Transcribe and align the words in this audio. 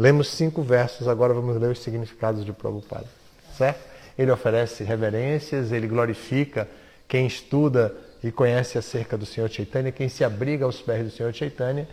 Lemos 0.00 0.28
cinco 0.28 0.62
versos, 0.62 1.06
agora 1.06 1.34
vamos 1.34 1.60
ler 1.60 1.72
os 1.72 1.80
significados 1.80 2.42
de 2.42 2.54
Prabhupada. 2.54 3.04
Certo? 3.54 3.80
Ele 4.18 4.30
oferece 4.30 4.82
reverências, 4.82 5.72
ele 5.72 5.86
glorifica 5.86 6.66
quem 7.06 7.26
estuda 7.26 7.94
e 8.24 8.32
conhece 8.32 8.78
acerca 8.78 9.18
do 9.18 9.26
Senhor 9.26 9.50
Chaitanya, 9.50 9.92
quem 9.92 10.08
se 10.08 10.24
abriga 10.24 10.64
aos 10.64 10.80
pés 10.80 11.04
do 11.04 11.10
Senhor 11.10 11.34
Chaitanya, 11.34 11.86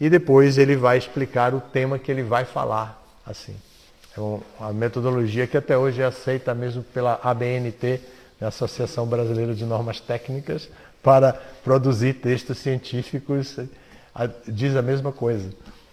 e 0.00 0.08
depois 0.08 0.56
ele 0.56 0.74
vai 0.74 0.96
explicar 0.96 1.52
o 1.54 1.60
tema 1.60 1.98
que 1.98 2.10
ele 2.10 2.22
vai 2.22 2.46
falar 2.46 2.98
assim. 3.26 3.54
É 4.16 4.20
uma 4.20 4.72
metodologia 4.72 5.46
que 5.46 5.58
até 5.58 5.76
hoje 5.76 6.00
é 6.00 6.06
aceita 6.06 6.54
mesmo 6.54 6.82
pela 6.82 7.20
ABNT, 7.22 8.00
né, 8.40 8.48
Associação 8.48 9.06
Brasileira 9.06 9.54
de 9.54 9.66
Normas 9.66 10.00
Técnicas, 10.00 10.66
para 11.02 11.34
produzir 11.62 12.14
textos 12.14 12.56
científicos, 12.56 13.58
diz 14.48 14.74
a 14.74 14.80
mesma 14.80 15.12
coisa, 15.12 15.50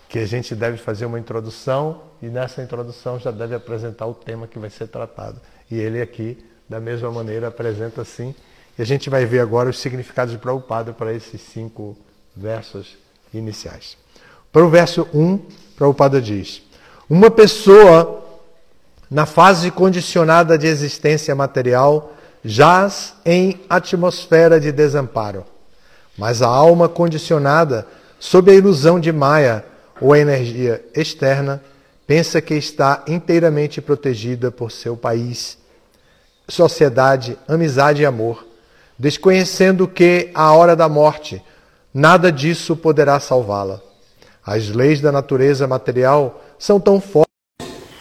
que 0.10 0.20
a 0.20 0.26
gente 0.26 0.56
deve 0.56 0.78
fazer 0.78 1.06
uma 1.06 1.20
introdução 1.20 2.02
e 2.22 2.28
nessa 2.28 2.62
introdução 2.62 3.20
já 3.20 3.32
deve 3.32 3.56
apresentar 3.56 4.06
o 4.06 4.14
tema 4.14 4.48
que 4.48 4.58
vai 4.58 4.70
ser 4.70 4.88
tratado. 4.88 5.40
E 5.70 5.76
ele 5.76 6.02
aqui, 6.02 6.38
da 6.68 6.80
mesma 6.80 7.12
maneira, 7.12 7.48
apresenta 7.48 8.02
assim. 8.02 8.34
E 8.78 8.82
a 8.82 8.86
gente 8.86 9.10
vai 9.10 9.26
ver 9.26 9.40
agora 9.40 9.70
os 9.70 9.80
significados 9.80 10.32
de 10.32 10.40
Prabhupada 10.40 10.94
para 10.94 11.14
esses 11.14 11.42
cinco 11.42 11.98
versos 12.36 12.98
iniciais. 13.34 13.98
Para 14.52 14.64
o 14.64 14.70
verso 14.70 15.08
1, 15.14 15.40
Prabhupada 15.76 16.22
diz: 16.22 16.62
Uma 17.10 17.30
pessoa 17.30 18.24
na 19.12 19.26
fase 19.26 19.72
condicionada 19.72 20.58
de 20.58 20.68
existência 20.68 21.36
material 21.36 22.14
jaz 22.44 23.14
em 23.26 23.60
atmosfera 23.70 24.60
de 24.60 24.72
desamparo. 24.72 25.46
Mas 26.18 26.42
a 26.42 26.48
alma 26.48 26.88
condicionada, 26.88 27.86
sob 28.20 28.52
a 28.52 28.56
ilusão 28.56 29.00
de 29.00 29.12
Maya 29.12 29.64
ou 30.02 30.16
energia 30.16 30.84
externa, 30.96 31.62
pensa 32.06 32.42
que 32.42 32.54
está 32.54 33.04
inteiramente 33.08 33.82
protegida 33.82 34.52
por 34.52 34.72
seu 34.72 34.96
país, 34.96 35.58
sociedade, 36.48 37.38
amizade 37.48 38.02
e 38.02 38.06
amor, 38.06 38.46
desconhecendo 38.98 39.88
que, 39.88 40.32
à 40.34 40.54
hora 40.54 40.76
da 40.76 40.88
morte, 40.88 41.42
nada 41.94 42.32
disso 42.32 42.76
poderá 42.76 43.20
salvá-la. 43.20 43.82
As 44.46 44.70
leis 44.70 45.02
da 45.02 45.12
natureza 45.12 45.68
material 45.68 46.42
são 46.58 46.80
tão 46.80 47.02
fortes 47.02 47.28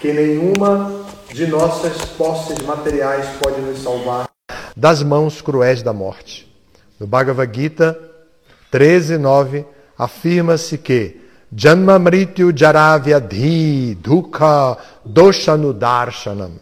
que 0.01 0.13
nenhuma 0.13 1.05
de 1.33 1.47
nossas 1.47 2.05
posses 2.17 2.59
materiais 2.61 3.27
pode 3.43 3.61
nos 3.61 3.83
salvar 3.83 4.29
das 4.77 5.03
mãos 5.03 5.41
cruéis 5.41 5.83
da 5.83 5.93
morte. 5.93 6.47
No 7.01 7.07
Bhagavad 7.07 7.53
Gita 7.55 7.99
13:9 8.71 9.65
afirma-se 9.99 10.77
que 10.77 11.26
Janma 11.55 11.99
Mrityu 11.99 12.53
Jaravyadhi 12.57 13.95
Dukha 13.95 14.77
Doshanudarshanam. 15.05 16.53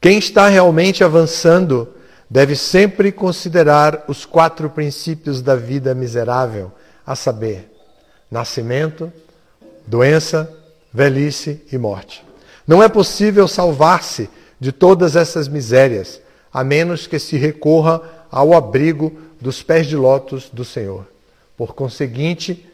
Quem 0.00 0.18
está 0.18 0.48
realmente 0.48 1.02
avançando 1.02 1.88
deve 2.30 2.54
sempre 2.54 3.10
considerar 3.10 4.04
os 4.06 4.24
quatro 4.24 4.68
princípios 4.70 5.40
da 5.42 5.56
vida 5.56 5.94
miserável, 5.94 6.70
a 7.06 7.16
saber, 7.16 7.70
nascimento, 8.30 9.12
doença, 9.86 10.50
velhice 10.92 11.62
e 11.72 11.78
morte. 11.78 12.24
Não 12.66 12.82
é 12.82 12.88
possível 12.88 13.46
salvar-se 13.48 14.30
de 14.58 14.72
todas 14.72 15.16
essas 15.16 15.48
misérias, 15.48 16.20
a 16.52 16.62
menos 16.62 17.06
que 17.06 17.18
se 17.18 17.36
recorra 17.36 18.00
ao 18.30 18.54
abrigo 18.54 19.12
dos 19.40 19.62
pés 19.62 19.86
de 19.86 19.96
lótus 19.96 20.48
do 20.50 20.64
Senhor. 20.64 21.06
Por 21.56 21.74
conseguinte, 21.74 22.66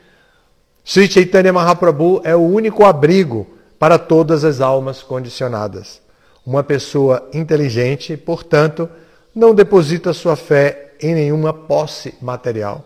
Sri 0.92 1.08
Chaitanya 1.08 1.52
Mahaprabhu 1.52 2.20
é 2.24 2.34
o 2.34 2.40
único 2.40 2.84
abrigo 2.84 3.46
para 3.78 3.96
todas 3.96 4.42
as 4.42 4.60
almas 4.60 5.04
condicionadas. 5.04 6.02
Uma 6.44 6.64
pessoa 6.64 7.30
inteligente, 7.32 8.16
portanto, 8.16 8.90
não 9.32 9.54
deposita 9.54 10.12
sua 10.12 10.34
fé 10.34 10.94
em 11.00 11.14
nenhuma 11.14 11.52
posse 11.52 12.16
material, 12.20 12.84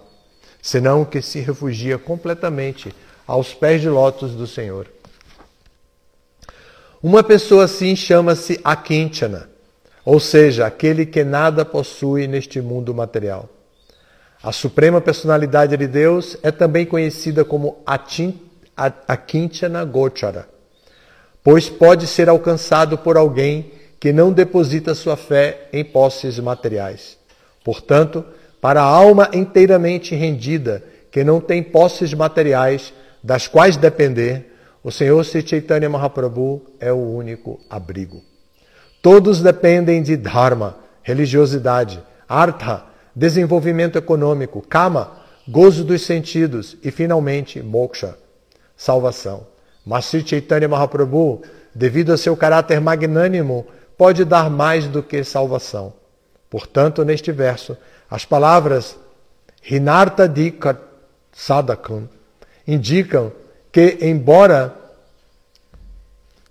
senão 0.61 1.03
que 1.03 1.23
se 1.23 1.41
refugia 1.41 1.97
completamente 1.97 2.95
aos 3.27 3.55
pés 3.55 3.81
de 3.81 3.89
lótus 3.89 4.33
do 4.33 4.47
Senhor. 4.47 4.87
Uma 7.03 7.23
pessoa 7.23 7.65
assim 7.65 7.97
chama-se 7.97 8.61
Akinchana, 8.63 9.49
ou 10.05 10.21
seja, 10.21 10.67
aquele 10.67 11.07
que 11.07 11.25
nada 11.25 11.65
possui 11.65 12.27
neste 12.27 12.61
mundo 12.61 12.93
material. 12.95 13.49
A 14.45 14.53
suprema 14.53 15.01
personalidade 15.01 15.75
de 15.75 15.87
Deus 15.87 16.37
é 16.43 16.51
também 16.51 16.85
conhecida 16.85 17.47
como 17.47 17.79
Akinchana 19.09 19.83
Gochara, 19.87 20.47
pois 21.43 21.71
pode 21.71 22.07
ser 22.07 22.29
alcançado 22.29 22.99
por 22.99 23.17
alguém 23.17 23.73
que 23.99 24.13
não 24.13 24.31
deposita 24.31 24.95
sua 24.95 25.17
fé 25.17 25.67
em 25.73 25.83
posses 25.83 26.39
materiais. 26.39 27.17
Portanto, 27.65 28.23
para 28.61 28.83
a 28.83 28.85
alma 28.85 29.31
inteiramente 29.33 30.15
rendida, 30.15 30.85
que 31.11 31.25
não 31.25 31.41
tem 31.41 31.63
posses 31.63 32.13
materiais 32.13 32.93
das 33.23 33.49
quais 33.49 33.79
depender, 33.79 34.53
o 34.83 34.93
Senhor 34.93 35.25
Sri 35.25 35.41
Chaitanya 35.41 35.89
Mahaprabhu 35.89 36.61
é 36.79 36.93
o 36.93 36.99
único 36.99 37.59
abrigo. 37.71 38.23
Todos 39.01 39.41
dependem 39.41 40.03
de 40.03 40.19
Dharma, 40.19 40.77
religiosidade, 41.03 41.99
Artha, 42.29 42.93
desenvolvimento 43.15 43.97
econômico, 43.97 44.63
Kama, 44.63 45.13
gozo 45.49 45.85
dos 45.85 46.03
sentidos 46.03 46.77
e, 46.83 46.91
finalmente, 46.91 47.63
Moksha, 47.63 48.17
salvação. 48.77 49.47
Mas 49.85 50.07
Sri 50.07 50.27
Chaitanya 50.27 50.69
Mahaprabhu, 50.69 51.43
devido 51.75 52.13
a 52.13 52.19
seu 52.19 52.37
caráter 52.37 52.81
magnânimo, 52.81 53.67
pode 53.97 54.25
dar 54.25 54.51
mais 54.51 54.87
do 54.87 55.03
que 55.03 55.23
salvação. 55.23 55.93
Portanto, 56.49 57.05
neste 57.05 57.31
verso, 57.31 57.77
as 58.11 58.25
palavras 58.25 58.97
Hinartha 59.69 60.29
Dika 60.29 60.81
Sadakam 61.33 62.09
indicam 62.67 63.33
que, 63.73 63.99
embora 64.01 64.75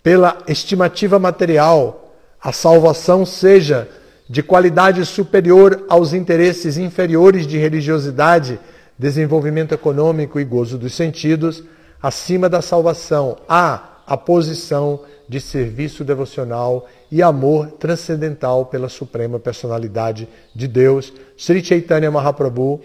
pela 0.02 0.40
estimativa 0.48 1.18
material 1.18 2.14
a 2.42 2.52
salvação 2.52 3.26
seja 3.26 3.88
de 4.30 4.42
qualidade 4.42 5.06
superior 5.06 5.86
aos 5.90 6.14
interesses 6.14 6.78
inferiores 6.78 7.46
de 7.46 7.58
religiosidade, 7.58 8.60
desenvolvimento 8.98 9.74
econômico 9.74 10.40
e 10.40 10.44
gozo 10.44 10.78
dos 10.78 10.94
sentidos, 10.94 11.64
acima 12.02 12.50
da 12.50 12.62
salvação 12.62 13.38
há 13.48 14.02
a 14.06 14.18
posição 14.18 15.02
de 15.28 15.40
serviço 15.40 16.04
devocional 16.04 16.88
e 17.12 17.22
amor 17.22 17.72
transcendental 17.72 18.66
pela 18.66 18.90
suprema 18.90 19.40
personalidade 19.40 20.28
de 20.54 20.68
Deus, 20.68 21.14
Sri 21.38 21.64
Chaitanya 21.64 22.12
Mahaprabhu, 22.12 22.82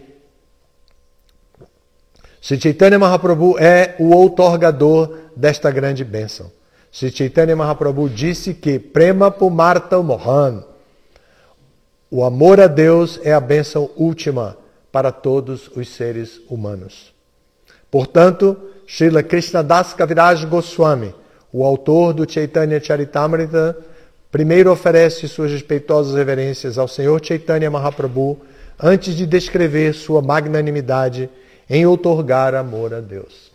Sri 2.41 2.61
Chaitanya 2.61 2.99
Mahaprabhu 2.99 3.59
é 3.59 3.97
o 3.99 4.15
outorgador 4.15 5.13
desta 5.37 5.71
grande 5.71 6.05
bênção. 6.05 6.51
Sri 6.91 7.11
Chaitanya 7.11 7.57
Mahaprabhu 7.57 8.09
disse 8.09 8.55
que 8.55 8.79
Prema 8.79 9.31
Pumarta 9.31 10.01
Mohan, 10.03 10.65
o 12.11 12.25
amor 12.25 12.61
a 12.61 12.67
Deus 12.67 13.21
é 13.23 13.33
a 13.33 13.41
bênção 13.41 13.91
última 13.97 14.57
para 14.91 15.13
todos 15.13 15.71
os 15.77 15.89
seres 15.89 16.41
humanos. 16.49 17.13
Portanto, 17.91 18.57
Srila 18.87 19.23
Krishnadas 19.23 19.93
Kaviraj 19.93 20.45
Goswami, 20.47 21.15
o 21.53 21.65
autor 21.65 22.15
do 22.15 22.31
Chaitanya 22.31 22.81
Charitamrita, 22.81 23.77
primeiro 24.31 24.71
oferece 24.71 25.29
suas 25.29 25.53
respeitosas 25.53 26.15
reverências 26.15 26.79
ao 26.79 26.89
Senhor 26.89 27.25
Chaitanya 27.25 27.71
Mahaprabhu 27.71 28.39
antes 28.81 29.15
de 29.15 29.27
descrever 29.27 29.93
sua 29.93 30.23
magnanimidade 30.23 31.29
em 31.69 31.85
outorgar 31.87 32.55
amor 32.55 32.95
a 32.95 33.01
Deus. 33.01 33.51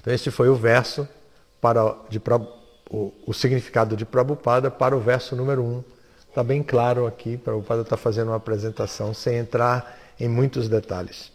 Então, 0.00 0.12
esse 0.12 0.30
foi 0.30 0.48
o 0.48 0.56
verso 0.56 1.08
para 1.60 1.96
de, 2.10 2.20
o, 2.90 3.12
o, 3.26 3.32
significado 3.32 3.96
de 3.96 4.04
Prabhupada 4.04 4.70
para 4.70 4.96
o 4.96 5.00
verso 5.00 5.34
número 5.34 5.62
1. 5.62 5.66
Um. 5.66 5.93
Está 6.34 6.42
bem 6.42 6.64
claro 6.64 7.06
aqui, 7.06 7.36
Prabhupada 7.36 7.82
está 7.82 7.96
fazendo 7.96 8.26
uma 8.26 8.36
apresentação 8.38 9.14
sem 9.14 9.36
entrar 9.36 9.96
em 10.18 10.26
muitos 10.26 10.68
detalhes. 10.68 11.30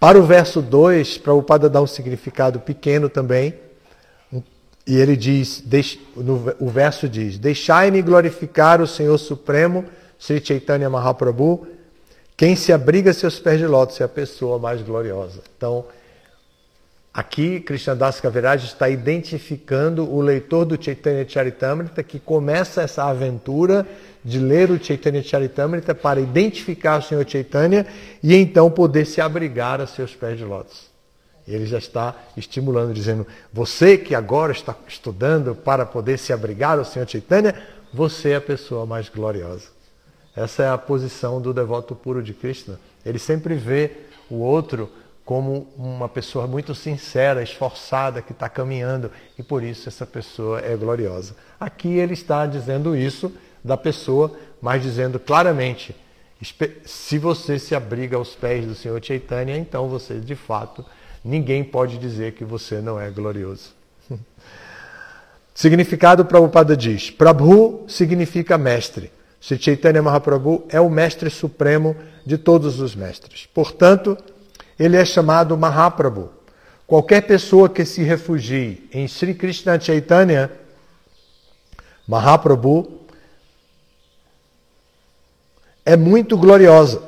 Para 0.00 0.18
o 0.18 0.24
verso 0.24 0.60
2, 0.60 1.18
Prabhupada 1.18 1.70
dá 1.70 1.80
um 1.80 1.86
significado 1.86 2.58
pequeno 2.58 3.08
também, 3.08 3.54
e 4.84 4.96
ele 4.96 5.16
diz, 5.16 5.62
o 6.58 6.68
verso 6.68 7.08
diz, 7.08 7.38
Deixai-me 7.38 8.02
glorificar 8.02 8.80
o 8.80 8.86
Senhor 8.86 9.16
Supremo, 9.16 9.84
Sri 10.18 10.44
Chaitanya 10.44 10.90
Mahaprabhu, 10.90 11.68
quem 12.36 12.56
se 12.56 12.72
abriga 12.72 13.12
seus 13.12 13.38
pés 13.38 13.60
de 13.60 13.66
lótus 13.68 14.00
é 14.00 14.04
a 14.04 14.08
pessoa 14.08 14.58
mais 14.58 14.82
gloriosa. 14.82 15.40
Então, 15.56 15.84
aqui 17.12 17.60
Krishnadas 17.60 18.20
Kaviraj 18.20 18.64
está 18.64 18.88
identificando 18.88 20.08
o 20.08 20.20
leitor 20.20 20.64
do 20.64 20.82
Chaitanya 20.82 21.28
Charitamrita 21.28 22.02
que 22.02 22.18
começa 22.18 22.82
essa 22.82 23.04
aventura 23.04 23.86
de 24.24 24.38
ler 24.38 24.70
o 24.70 24.82
Chaitanya 24.82 25.22
Charitamrita 25.22 25.94
para 25.94 26.20
identificar 26.20 26.98
o 26.98 27.02
Senhor 27.02 27.28
Chaitanya 27.28 27.86
e 28.22 28.34
então 28.34 28.70
poder 28.70 29.06
se 29.06 29.20
abrigar 29.20 29.80
a 29.80 29.86
seus 29.86 30.14
pés 30.14 30.38
de 30.38 30.44
lótus. 30.44 30.90
Ele 31.48 31.66
já 31.66 31.78
está 31.78 32.14
estimulando, 32.36 32.94
dizendo: 32.94 33.26
você 33.52 33.98
que 33.98 34.14
agora 34.14 34.52
está 34.52 34.74
estudando 34.86 35.54
para 35.54 35.84
poder 35.84 36.18
se 36.18 36.32
abrigar 36.32 36.78
ao 36.78 36.84
Senhor 36.84 37.08
Chaitanya, 37.08 37.54
você 37.92 38.30
é 38.30 38.36
a 38.36 38.40
pessoa 38.40 38.86
mais 38.86 39.08
gloriosa. 39.08 39.68
Essa 40.36 40.62
é 40.62 40.68
a 40.68 40.78
posição 40.78 41.40
do 41.40 41.52
devoto 41.52 41.94
puro 41.94 42.22
de 42.22 42.32
Krishna. 42.32 42.78
Ele 43.04 43.18
sempre 43.18 43.54
vê 43.56 43.90
o 44.30 44.36
outro 44.36 44.88
como 45.24 45.68
uma 45.76 46.08
pessoa 46.08 46.46
muito 46.46 46.74
sincera, 46.74 47.42
esforçada, 47.42 48.20
que 48.20 48.32
está 48.32 48.48
caminhando 48.48 49.10
e 49.38 49.42
por 49.42 49.62
isso 49.62 49.88
essa 49.88 50.06
pessoa 50.06 50.60
é 50.60 50.76
gloriosa. 50.76 51.36
Aqui 51.58 51.88
ele 51.88 52.14
está 52.14 52.46
dizendo 52.46 52.96
isso 52.96 53.32
da 53.62 53.76
pessoa, 53.76 54.32
mas 54.60 54.82
dizendo 54.82 55.18
claramente: 55.18 55.94
se 56.84 57.18
você 57.18 57.58
se 57.58 57.74
abriga 57.74 58.16
aos 58.16 58.34
pés 58.34 58.66
do 58.66 58.74
Senhor 58.74 59.02
Chaitanya, 59.04 59.56
então 59.56 59.88
você 59.88 60.18
de 60.18 60.34
fato 60.34 60.84
ninguém 61.24 61.62
pode 61.62 61.98
dizer 61.98 62.32
que 62.32 62.44
você 62.44 62.80
não 62.80 62.98
é 62.98 63.10
glorioso. 63.10 63.74
Significado 65.54 66.24
Prabhupada 66.24 66.76
diz: 66.76 67.10
Prabhu 67.10 67.84
significa 67.86 68.56
mestre. 68.56 69.12
Sri 69.40 69.58
Chaitanya 69.58 70.02
Mahaprabhu 70.02 70.66
é 70.68 70.80
o 70.80 70.90
mestre 70.90 71.30
supremo 71.30 71.96
de 72.26 72.36
todos 72.36 72.78
os 72.78 72.94
mestres. 72.94 73.46
Portanto, 73.46 74.16
ele 74.80 74.96
é 74.96 75.04
chamado 75.04 75.56
Mahaprabhu. 75.56 76.30
Qualquer 76.86 77.20
pessoa 77.20 77.68
que 77.68 77.84
se 77.84 78.02
refugie 78.02 78.88
em 78.92 79.06
Sri 79.06 79.34
Krishna 79.34 79.78
Chaitanya 79.78 80.50
Mahaprabhu 82.08 83.00
é 85.84 85.96
muito 85.96 86.36
gloriosa, 86.36 87.00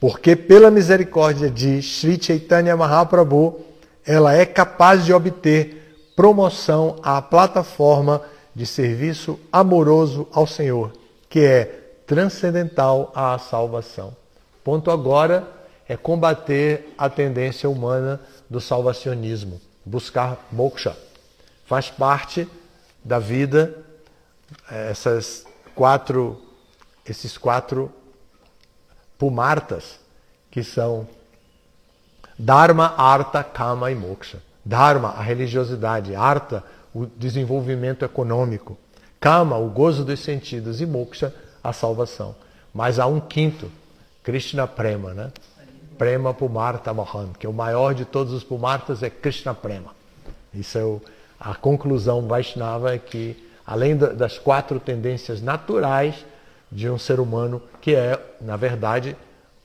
porque 0.00 0.34
pela 0.34 0.70
misericórdia 0.70 1.50
de 1.50 1.82
Sri 1.82 2.18
Chaitanya 2.22 2.76
Mahaprabhu, 2.76 3.60
ela 4.06 4.32
é 4.32 4.46
capaz 4.46 5.04
de 5.04 5.12
obter 5.12 5.96
promoção 6.16 6.96
à 7.02 7.20
plataforma 7.20 8.22
de 8.54 8.64
serviço 8.64 9.38
amoroso 9.52 10.26
ao 10.32 10.46
Senhor 10.46 10.92
que 11.30 11.38
é 11.38 11.64
transcendental 12.06 13.12
à 13.14 13.38
salvação. 13.38 14.12
Ponto 14.64 14.90
agora 14.90 15.46
é 15.90 15.96
combater 15.96 16.94
a 16.96 17.10
tendência 17.10 17.68
humana 17.68 18.20
do 18.48 18.60
salvacionismo, 18.60 19.60
buscar 19.84 20.38
moksha. 20.52 20.96
Faz 21.66 21.90
parte 21.90 22.46
da 23.02 23.18
vida 23.18 23.76
eh, 24.70 24.92
essas 24.92 25.44
quatro, 25.74 26.40
esses 27.04 27.36
quatro 27.36 27.92
pumartas, 29.18 29.98
que 30.48 30.62
são 30.62 31.08
Dharma, 32.38 32.94
Artha, 32.96 33.42
Kama 33.42 33.90
e 33.90 33.94
Moksha. 33.96 34.40
Dharma, 34.64 35.08
a 35.08 35.22
religiosidade. 35.22 36.14
Artha, 36.14 36.62
o 36.94 37.04
desenvolvimento 37.04 38.04
econômico. 38.04 38.78
Kama, 39.18 39.58
o 39.58 39.68
gozo 39.68 40.04
dos 40.04 40.20
sentidos, 40.20 40.80
e 40.80 40.86
Moksha, 40.86 41.34
a 41.64 41.72
salvação. 41.72 42.36
Mas 42.72 43.00
há 43.00 43.08
um 43.08 43.18
quinto, 43.18 43.68
Krishna 44.22 44.68
Prema, 44.68 45.12
né? 45.12 45.32
Prema 46.00 46.32
Pumarta 46.32 46.94
Mohan, 46.94 47.28
que 47.38 47.44
é 47.44 47.48
o 47.48 47.52
maior 47.52 47.92
de 47.92 48.06
todos 48.06 48.32
os 48.32 48.42
Pumartas 48.42 49.02
é 49.02 49.10
Krishna 49.10 49.52
Prema. 49.52 49.94
Isso 50.54 50.78
é 50.78 50.82
o, 50.82 50.98
a 51.38 51.54
conclusão 51.54 52.26
Vaishnava 52.26 52.94
é 52.94 52.98
que, 52.98 53.36
além 53.66 53.94
das 53.94 54.38
quatro 54.38 54.80
tendências 54.80 55.42
naturais 55.42 56.24
de 56.72 56.88
um 56.88 56.96
ser 56.96 57.20
humano, 57.20 57.60
que 57.82 57.94
é, 57.94 58.18
na 58.40 58.56
verdade, 58.56 59.14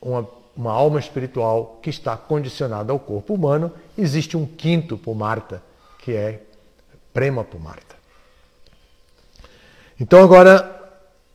uma, 0.02 0.28
uma 0.58 0.74
alma 0.74 1.00
espiritual 1.00 1.80
que 1.82 1.90
está 1.90 2.18
condicionada 2.18 2.92
ao 2.92 3.00
corpo 3.00 3.34
humano, 3.34 3.72
existe 3.98 4.36
um 4.36 4.46
quinto 4.46 4.98
Pumarta, 4.98 5.64
que 6.00 6.12
é 6.12 6.42
Prema 7.14 7.46
Pumarta. 7.46 7.96
Então, 9.98 10.22
agora, 10.22 10.75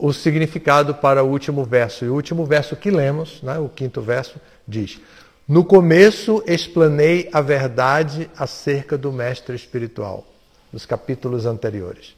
o 0.00 0.12
significado 0.12 0.94
para 0.94 1.22
o 1.22 1.28
último 1.28 1.64
verso. 1.64 2.04
E 2.04 2.08
o 2.08 2.14
último 2.14 2.46
verso 2.46 2.74
que 2.74 2.90
lemos, 2.90 3.42
né, 3.42 3.58
o 3.58 3.68
quinto 3.68 4.00
verso, 4.00 4.40
diz: 4.66 4.98
No 5.46 5.64
começo 5.64 6.42
explanei 6.46 7.28
a 7.32 7.40
verdade 7.40 8.30
acerca 8.36 8.96
do 8.96 9.12
mestre 9.12 9.54
espiritual, 9.54 10.26
nos 10.72 10.86
capítulos 10.86 11.44
anteriores. 11.44 12.16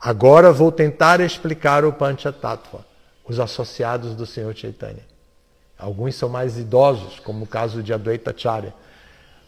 Agora 0.00 0.52
vou 0.52 0.70
tentar 0.72 1.20
explicar 1.20 1.84
o 1.84 1.92
Panchatattva, 1.92 2.84
os 3.24 3.38
associados 3.38 4.14
do 4.14 4.26
Senhor 4.26 4.54
Chaitanya. 4.54 5.06
Alguns 5.78 6.16
são 6.16 6.28
mais 6.28 6.58
idosos, 6.58 7.20
como 7.20 7.44
o 7.44 7.48
caso 7.48 7.82
de 7.82 7.92
Advaita 7.92 8.34
Charya. 8.36 8.74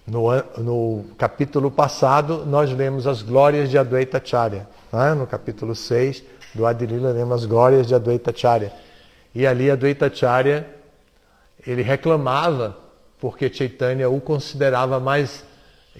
No, 0.06 0.28
no 0.58 1.04
capítulo 1.16 1.70
passado, 1.70 2.44
nós 2.44 2.70
lemos 2.72 3.06
as 3.06 3.22
glórias 3.22 3.70
de 3.70 3.78
Advaita 3.78 4.20
Charya. 4.24 4.68
Né? 4.92 5.14
No 5.14 5.26
capítulo 5.26 5.74
6 5.74 6.22
do 6.54 6.66
Adilila, 6.66 7.12
lemos 7.12 7.42
as 7.42 7.46
glórias 7.46 7.86
de 7.86 7.94
Advaita 7.94 8.32
Charya. 8.34 8.72
E 9.34 9.46
ali 9.46 9.70
Advaita 9.70 10.12
Charya, 10.12 10.66
ele 11.66 11.82
reclamava 11.82 12.76
porque 13.20 13.52
Chaitanya 13.52 14.08
o 14.08 14.20
considerava 14.20 14.98
mais 14.98 15.44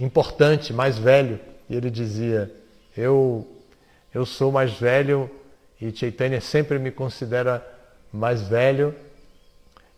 importante, 0.01 0.73
mais 0.73 0.99
velho. 0.99 1.39
E 1.69 1.77
ele 1.77 1.91
dizia, 1.91 2.51
eu, 2.97 3.47
eu 4.13 4.25
sou 4.25 4.51
mais 4.51 4.73
velho 4.73 5.31
e 5.81 5.95
Chaitanya 5.95 6.41
sempre 6.41 6.79
me 6.79 6.91
considera 6.91 7.65
mais 8.13 8.43
velho. 8.43 8.95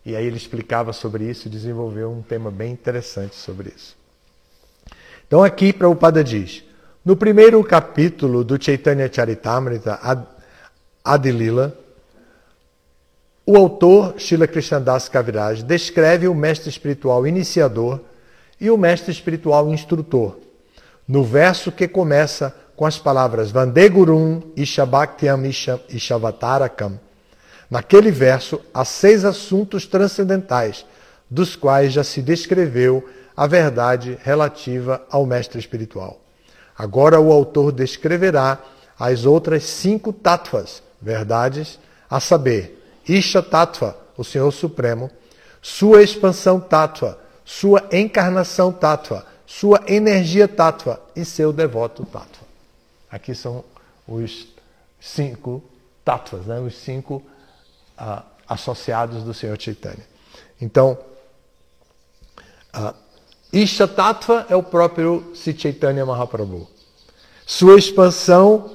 E 0.05 0.17
aí 0.17 0.27
ele 0.27 0.37
explicava 0.37 0.93
sobre 0.93 1.25
isso 1.25 1.47
e 1.47 1.51
desenvolveu 1.51 2.11
um 2.11 2.23
tema 2.23 2.51
bem 2.51 2.73
interessante 2.73 3.37
sobre 3.37 3.73
isso. 3.75 3.97
Então 5.27 5.43
aqui 5.43 5.73
Prabhupada 5.73 6.23
diz, 6.25 6.65
no 7.05 7.17
primeiro 7.17 7.63
capítulo 7.63 8.45
do 8.45 8.63
Chaitanya 8.63 9.11
Charitamrita 9.13 9.99
Adilila, 11.05 11.77
o 13.45 13.57
autor 13.57 14.15
Srila 14.19 14.47
Krishnadas 14.47 15.09
Kaviraj 15.09 15.63
descreve 15.63 16.29
o 16.29 16.35
mestre 16.35 16.69
espiritual 16.69 17.27
iniciador 17.27 18.01
e 18.61 18.71
o 18.71 18.79
mestre 18.79 19.11
espiritual 19.11 19.69
instrutor, 19.69 20.39
no 21.09 21.25
verso 21.25 21.73
que 21.73 21.89
começa 21.89 22.55
com 22.77 22.87
as 22.87 22.99
palavras 22.99 23.51
Vandegurum 23.51 24.41
Ishabhaktyam 24.57 25.43
Ishavatarakam. 25.89 27.01
Naquele 27.73 28.11
verso, 28.11 28.61
há 28.75 28.85
seis 28.85 29.25
assuntos 29.25 29.87
transcendentais, 29.87 30.85
dos 31.31 31.57
quais 31.57 31.91
já 31.91 32.05
se 32.05 32.21
descreveu 32.21 33.09
a 33.35 33.47
verdade 33.47 34.19
relativa 34.23 35.03
ao 35.09 35.25
mestre 35.25 35.59
espiritual. 35.59 36.21
Agora 36.77 37.19
o 37.19 37.33
autor 37.33 37.73
descreverá 37.73 38.59
as 38.99 39.25
outras 39.25 39.65
cinco 39.65 40.13
tattvas, 40.13 40.83
verdades, 41.01 41.79
a 42.11 42.21
saber, 42.21 42.79
Isha 43.09 43.43
Tattva, 43.43 43.97
o 44.19 44.23
Senhor 44.23 44.53
Supremo, 44.53 45.11
sua 45.63 46.03
expansão 46.03 46.61
tattva, 46.61 47.19
sua 47.43 47.89
encarnação 47.91 48.71
tattva, 48.71 49.25
sua 49.47 49.83
energia 49.87 50.47
tattva 50.47 51.01
e 51.17 51.25
seu 51.25 51.55
devoto 51.55 52.05
tattva. 52.05 52.45
Aqui 53.11 53.35
são 53.35 53.65
os 54.07 54.47
cinco 55.01 55.65
tattvas, 56.05 56.45
né? 56.45 56.61
os 56.61 56.77
cinco 56.77 57.23
associados 58.49 59.23
do 59.23 59.33
Senhor 59.33 59.61
Chaitanya. 59.61 60.07
Então, 60.61 60.99
uh, 62.75 62.95
Isha 63.53 63.87
Tattva 63.87 64.47
é 64.49 64.57
o 64.57 64.63
próprio 64.63 65.33
Sri 65.35 65.59
Chaitanya 65.59 66.07
Mahaprabhu. 66.07 66.67
Sua 67.47 67.79
expansão 67.79 68.71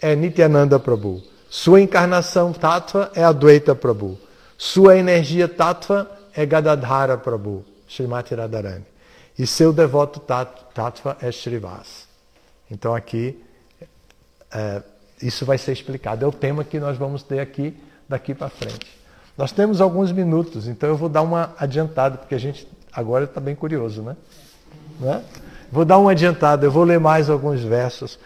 é 0.00 0.16
Nityananda 0.16 0.78
Prabhu. 0.80 1.22
Sua 1.48 1.80
encarnação 1.80 2.52
Tattva 2.52 3.10
é 3.14 3.22
Advaita 3.22 3.74
Prabhu. 3.74 4.18
Sua 4.58 4.96
energia 4.96 5.46
Tattva 5.46 6.10
é 6.34 6.44
Gadadhara 6.44 7.16
Prabhu, 7.16 7.64
Srimati 7.88 8.34
Radharani. 8.34 8.84
E 9.38 9.46
seu 9.46 9.72
devoto 9.72 10.18
Tattva 10.18 11.16
é 11.20 11.30
Srivas. 11.30 12.08
Então 12.70 12.94
aqui, 12.94 13.40
é, 14.50 14.82
isso 15.22 15.44
vai 15.44 15.58
ser 15.58 15.72
explicado. 15.72 16.24
É 16.24 16.28
o 16.28 16.32
tema 16.32 16.64
que 16.64 16.80
nós 16.80 16.96
vamos 16.96 17.22
ter 17.22 17.38
aqui 17.38 17.76
daqui 18.08 18.34
para 18.34 18.48
frente. 18.48 18.86
Nós 19.36 19.52
temos 19.52 19.80
alguns 19.80 20.12
minutos, 20.12 20.66
então 20.66 20.88
eu 20.88 20.96
vou 20.96 21.08
dar 21.08 21.22
uma 21.22 21.54
adiantada, 21.58 22.16
porque 22.16 22.34
a 22.34 22.38
gente 22.38 22.66
Agora 22.96 23.24
está 23.24 23.38
bem 23.38 23.54
curioso, 23.54 24.00
né? 24.00 24.16
né? 24.98 25.22
Vou 25.70 25.84
dar 25.84 25.98
uma 25.98 26.12
adiantada, 26.12 26.64
eu 26.64 26.72
vou 26.72 26.82
ler 26.82 26.98
mais 26.98 27.28
alguns 27.28 27.60
versos, 27.60 28.18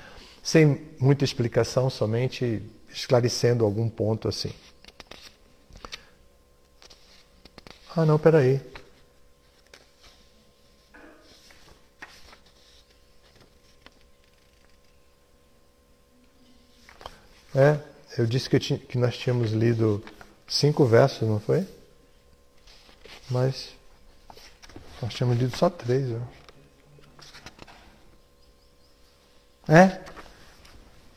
sem 0.44 0.86
muita 1.00 1.24
explicação, 1.24 1.90
somente 1.90 2.62
esclarecendo 2.88 3.64
algum 3.64 3.88
ponto 3.88 4.28
assim. 4.28 4.52
Ah, 7.96 8.06
não, 8.06 8.16
peraí. 8.16 8.60
É, 17.52 17.76
eu 18.18 18.26
disse 18.26 18.48
que, 18.50 18.56
eu 18.56 18.60
tinha, 18.60 18.78
que 18.78 18.98
nós 18.98 19.16
tínhamos 19.16 19.52
lido 19.52 20.02
cinco 20.46 20.84
versos, 20.84 21.28
não 21.28 21.38
foi? 21.38 21.66
Mas 23.30 23.70
nós 25.00 25.14
tínhamos 25.14 25.38
lido 25.38 25.56
só 25.56 25.70
três. 25.70 26.08
Viu? 26.08 26.20
É? 29.68 30.00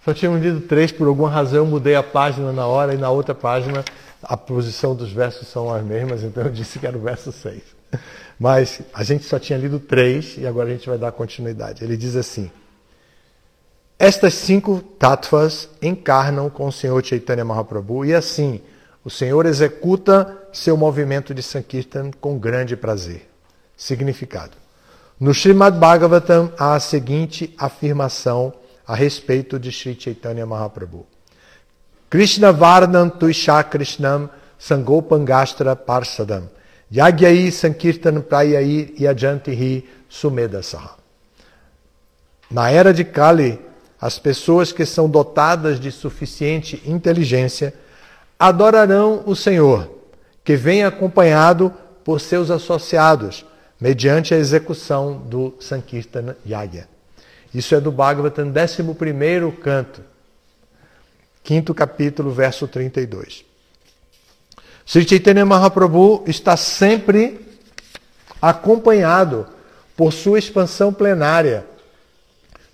Só 0.05 0.13
tínhamos 0.13 0.41
lido 0.41 0.61
três, 0.61 0.91
por 0.91 1.07
alguma 1.07 1.29
razão 1.29 1.59
eu 1.59 1.65
mudei 1.65 1.95
a 1.95 2.03
página 2.03 2.51
na 2.51 2.67
hora 2.67 2.93
e 2.93 2.97
na 2.97 3.09
outra 3.09 3.33
página 3.33 3.83
a 4.21 4.37
posição 4.37 4.95
dos 4.95 5.11
versos 5.11 5.47
são 5.47 5.73
as 5.73 5.83
mesmas, 5.83 6.21
então 6.23 6.43
eu 6.43 6.51
disse 6.51 6.77
que 6.77 6.85
era 6.85 6.97
o 6.97 7.01
verso 7.01 7.31
seis. 7.31 7.63
Mas 8.39 8.81
a 8.93 9.03
gente 9.03 9.25
só 9.25 9.39
tinha 9.39 9.57
lido 9.57 9.79
três 9.79 10.37
e 10.37 10.45
agora 10.45 10.69
a 10.69 10.71
gente 10.71 10.87
vai 10.89 10.97
dar 10.97 11.11
continuidade. 11.11 11.83
Ele 11.83 11.95
diz 11.97 12.15
assim. 12.15 12.51
Estas 14.03 14.33
cinco 14.33 14.81
tattvas 14.99 15.69
encarnam 15.81 16.49
com 16.49 16.67
o 16.67 16.71
Senhor 16.73 17.01
Chaitanya 17.05 17.45
Mahaprabhu 17.45 18.03
e 18.03 18.13
assim 18.13 18.59
o 19.01 19.09
Senhor 19.09 19.45
executa 19.45 20.37
seu 20.51 20.75
movimento 20.75 21.33
de 21.33 21.41
Sankirtan 21.41 22.11
com 22.19 22.37
grande 22.37 22.75
prazer. 22.75 23.29
Significado. 23.77 24.57
No 25.17 25.33
Srimad 25.33 25.77
Bhagavatam 25.77 26.51
há 26.59 26.75
a 26.75 26.81
seguinte 26.81 27.55
afirmação 27.57 28.53
a 28.85 28.93
respeito 28.93 29.57
de 29.57 29.71
Sri 29.71 29.97
Chaitanya 29.97 30.45
Mahaprabhu. 30.45 31.05
Krishna 32.09 32.51
Varnam 32.51 33.09
Tuisha 33.09 33.63
Krishnam 33.63 34.29
Sangopangastra 34.59 35.77
Parsadam 35.77 36.49
Yagyai 36.91 37.49
Sankirtan 37.53 38.19
Prayai 38.19 38.95
Yajantihi 38.99 39.87
Sumedasaha. 40.09 40.97
Na 42.51 42.69
era 42.69 42.93
de 42.93 43.05
Kali, 43.05 43.71
as 44.03 44.19
pessoas 44.19 44.73
que 44.73 44.85
são 44.85 45.09
dotadas 45.09 45.79
de 45.79 45.89
suficiente 45.89 46.83
inteligência 46.85 47.73
adorarão 48.37 49.23
o 49.25 49.33
Senhor, 49.33 49.89
que 50.43 50.57
vem 50.57 50.83
acompanhado 50.83 51.73
por 52.03 52.19
seus 52.19 52.51
associados, 52.51 53.45
mediante 53.79 54.33
a 54.33 54.37
execução 54.37 55.19
do 55.19 55.55
Sankirtan 55.57 56.35
Yagya. 56.45 56.89
Isso 57.53 57.73
é 57.75 57.79
do 57.79 57.93
Bhagavatam, 57.93 58.51
11 58.51 59.57
canto, 59.61 60.01
quinto 61.41 61.73
capítulo, 61.73 62.29
verso 62.29 62.67
32. 62.67 63.45
Sri 64.85 65.07
Chaitanya 65.07 65.45
Mahaprabhu 65.45 66.25
está 66.27 66.57
sempre 66.57 67.39
acompanhado 68.41 69.47
por 69.95 70.11
sua 70.11 70.39
expansão 70.39 70.91
plenária, 70.91 71.65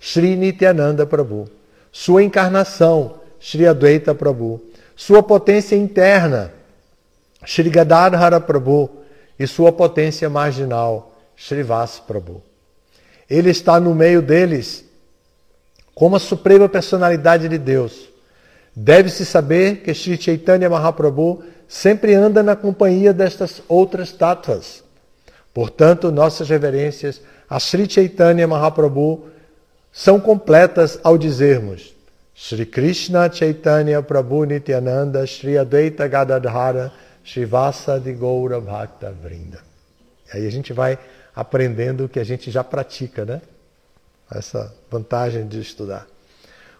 Sri 0.00 0.34
Nityananda 0.34 1.04
Prabhu, 1.04 1.48
sua 1.92 2.22
encarnação, 2.22 3.20
Sri 3.38 3.66
Advaita 3.66 4.14
Prabhu, 4.14 4.60
sua 4.96 5.22
potência 5.22 5.76
interna, 5.76 6.52
Sri 7.44 7.68
Gadadhara 7.68 8.40
Prabhu, 8.40 8.90
e 9.38 9.46
sua 9.46 9.72
potência 9.72 10.28
marginal, 10.28 11.14
Srivas 11.34 11.98
Prabhu. 11.98 12.42
Ele 13.28 13.48
está 13.48 13.80
no 13.80 13.94
meio 13.94 14.20
deles 14.20 14.84
como 15.94 16.16
a 16.16 16.20
suprema 16.20 16.68
personalidade 16.68 17.48
de 17.48 17.56
Deus. 17.56 18.10
Deve-se 18.76 19.24
saber 19.24 19.76
que 19.76 19.94
Sri 19.94 20.20
Chaitanya 20.20 20.68
Mahaprabhu 20.68 21.42
sempre 21.66 22.14
anda 22.14 22.42
na 22.42 22.54
companhia 22.54 23.14
destas 23.14 23.62
outras 23.66 24.12
tátuas. 24.12 24.84
Portanto, 25.54 26.12
nossas 26.12 26.48
reverências 26.50 27.22
a 27.48 27.58
Sri 27.58 27.90
Chaitanya 27.90 28.46
Mahaprabhu 28.46 29.24
são 29.92 30.20
completas 30.20 30.98
ao 31.02 31.18
dizermos 31.18 31.94
Sri 32.34 32.64
Krishna 32.64 33.30
Chaitanya 33.30 34.02
Prabhu 34.02 34.44
Nityananda 34.44 35.26
Sri 35.26 35.58
Advaita 35.58 36.06
Gadadhara 36.08 36.92
Vasa 37.46 38.00
de 38.00 38.12
Goura 38.12 38.60
Bhakta 38.60 39.12
Vrinda. 39.22 39.60
Aí 40.32 40.46
a 40.46 40.50
gente 40.50 40.72
vai 40.72 40.98
aprendendo 41.34 42.04
o 42.04 42.08
que 42.08 42.18
a 42.18 42.24
gente 42.24 42.50
já 42.50 42.64
pratica, 42.64 43.24
né? 43.24 43.40
Essa 44.32 44.72
vantagem 44.90 45.46
de 45.46 45.60
estudar. 45.60 46.06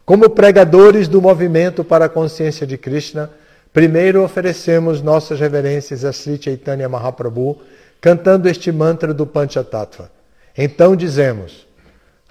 Como 0.04 0.30
pregadores 0.30 1.08
do 1.08 1.20
movimento 1.20 1.84
para 1.84 2.06
a 2.06 2.08
consciência 2.08 2.66
de 2.66 2.78
Krishna, 2.78 3.30
Primeiro 3.72 4.24
oferecemos 4.24 5.00
nossas 5.00 5.38
reverências 5.38 6.04
a 6.04 6.12
Sri 6.12 6.42
Chaitanya 6.42 6.88
Mahaprabhu, 6.88 7.60
cantando 8.00 8.48
este 8.48 8.72
mantra 8.72 9.14
do 9.14 9.24
Panchatattva. 9.24 10.10
Então 10.58 10.96
dizemos: 10.96 11.68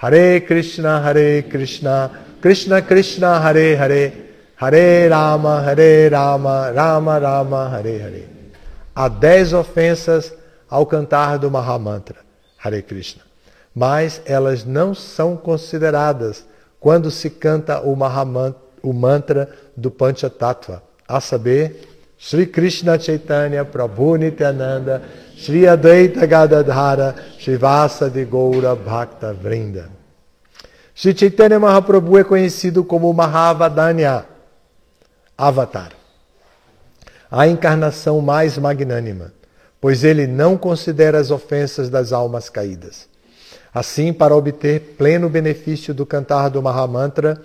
Hare 0.01 0.39
Krishna, 0.39 1.01
Hare 1.01 1.43
Krishna, 1.43 2.09
Krishna 2.41 2.81
Krishna, 2.81 3.37
Hare 3.41 3.75
Hare, 3.75 4.13
Hare 4.55 5.09
Rama, 5.09 5.61
Hare 5.61 6.09
Rama, 6.09 6.71
Rama 6.71 7.19
Rama, 7.19 7.69
Hare 7.69 7.99
Hare. 7.99 8.27
Há 8.95 9.09
dez 9.09 9.51
ofensas 9.51 10.33
ao 10.69 10.85
cantar 10.85 11.37
do 11.37 11.51
Mahamantra, 11.51 12.19
Hare 12.57 12.81
Krishna, 12.81 13.23
mas 13.75 14.21
elas 14.25 14.63
não 14.63 14.95
são 14.95 15.35
consideradas 15.35 16.45
quando 16.79 17.11
se 17.11 17.29
canta 17.29 17.81
o, 17.81 17.97
o 18.81 18.93
mantra 18.93 19.49
do 19.75 19.91
Panchatattva 19.91 20.81
a 21.05 21.19
saber, 21.19 21.81
Sri 22.17 22.45
Krishna 22.45 22.97
Chaitanya 22.97 23.65
Prabhu 23.65 24.15
Nityananda, 24.15 25.01
Sri 25.39 25.65
Advaita 25.65 26.25
Gadadhara, 26.27 27.15
Vasa 27.58 28.10
de 28.10 28.25
Goura 28.25 28.75
Bhakta 28.75 29.34
Vrinda. 29.34 29.89
Sri 30.93 31.17
Chaitanya 31.17 31.58
Mahaprabhu 31.58 32.17
é 32.17 32.25
conhecido 32.25 32.84
como 32.84 33.13
Mahavadanya, 33.13 34.25
Avatar, 35.38 35.93
a 37.31 37.48
encarnação 37.48 38.19
mais 38.19 38.58
magnânima, 38.58 39.31
pois 39.79 40.03
ele 40.03 40.27
não 40.27 40.58
considera 40.58 41.17
as 41.17 41.31
ofensas 41.31 41.89
das 41.89 42.12
almas 42.12 42.50
caídas. 42.50 43.08
Assim, 43.74 44.12
para 44.12 44.36
obter 44.36 44.96
pleno 44.98 45.29
benefício 45.29 45.93
do 45.93 46.05
cantar 46.05 46.50
do 46.50 46.62
Mahamantra, 46.62 47.41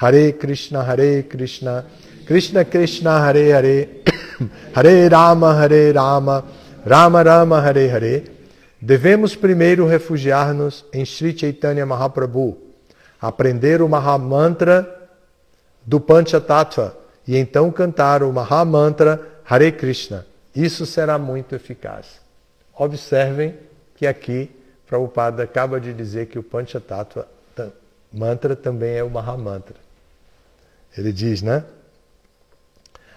Hare 0.00 0.32
Krishna, 0.32 0.80
Hare 0.80 1.24
Krishna, 1.24 1.86
Krishna 2.24 2.64
Krishna 2.64 3.18
Hare 3.18 3.52
Hare, 3.52 3.88
Hare 4.72 5.08
Rama 5.08 5.54
Hare 5.54 5.92
Rama, 5.92 6.61
Rama 6.84 7.22
Rama 7.22 7.60
Hare 7.60 7.88
Hare, 7.88 8.30
devemos 8.80 9.36
primeiro 9.36 9.86
refugiar-nos 9.86 10.84
em 10.92 11.04
Sri 11.04 11.36
Chaitanya 11.38 11.86
Mahaprabhu, 11.86 12.58
aprender 13.20 13.80
o 13.80 13.88
Mahamantra 13.88 15.10
do 15.86 16.00
Panchatattva 16.00 16.96
e 17.26 17.36
então 17.36 17.70
cantar 17.70 18.24
o 18.24 18.32
Mahamantra 18.32 19.20
Hare 19.48 19.70
Krishna. 19.70 20.26
Isso 20.54 20.84
será 20.84 21.18
muito 21.18 21.54
eficaz. 21.54 22.20
Observem 22.74 23.56
que 23.94 24.06
aqui 24.06 24.50
Prabhupada 24.86 25.44
acaba 25.44 25.80
de 25.80 25.94
dizer 25.94 26.26
que 26.26 26.38
o 26.38 26.42
Panchatattva 26.42 27.28
mantra 28.12 28.56
também 28.56 28.96
é 28.96 29.04
o 29.04 29.08
Mahamantra. 29.08 29.76
Ele 30.98 31.12
diz, 31.12 31.42
né? 31.42 31.64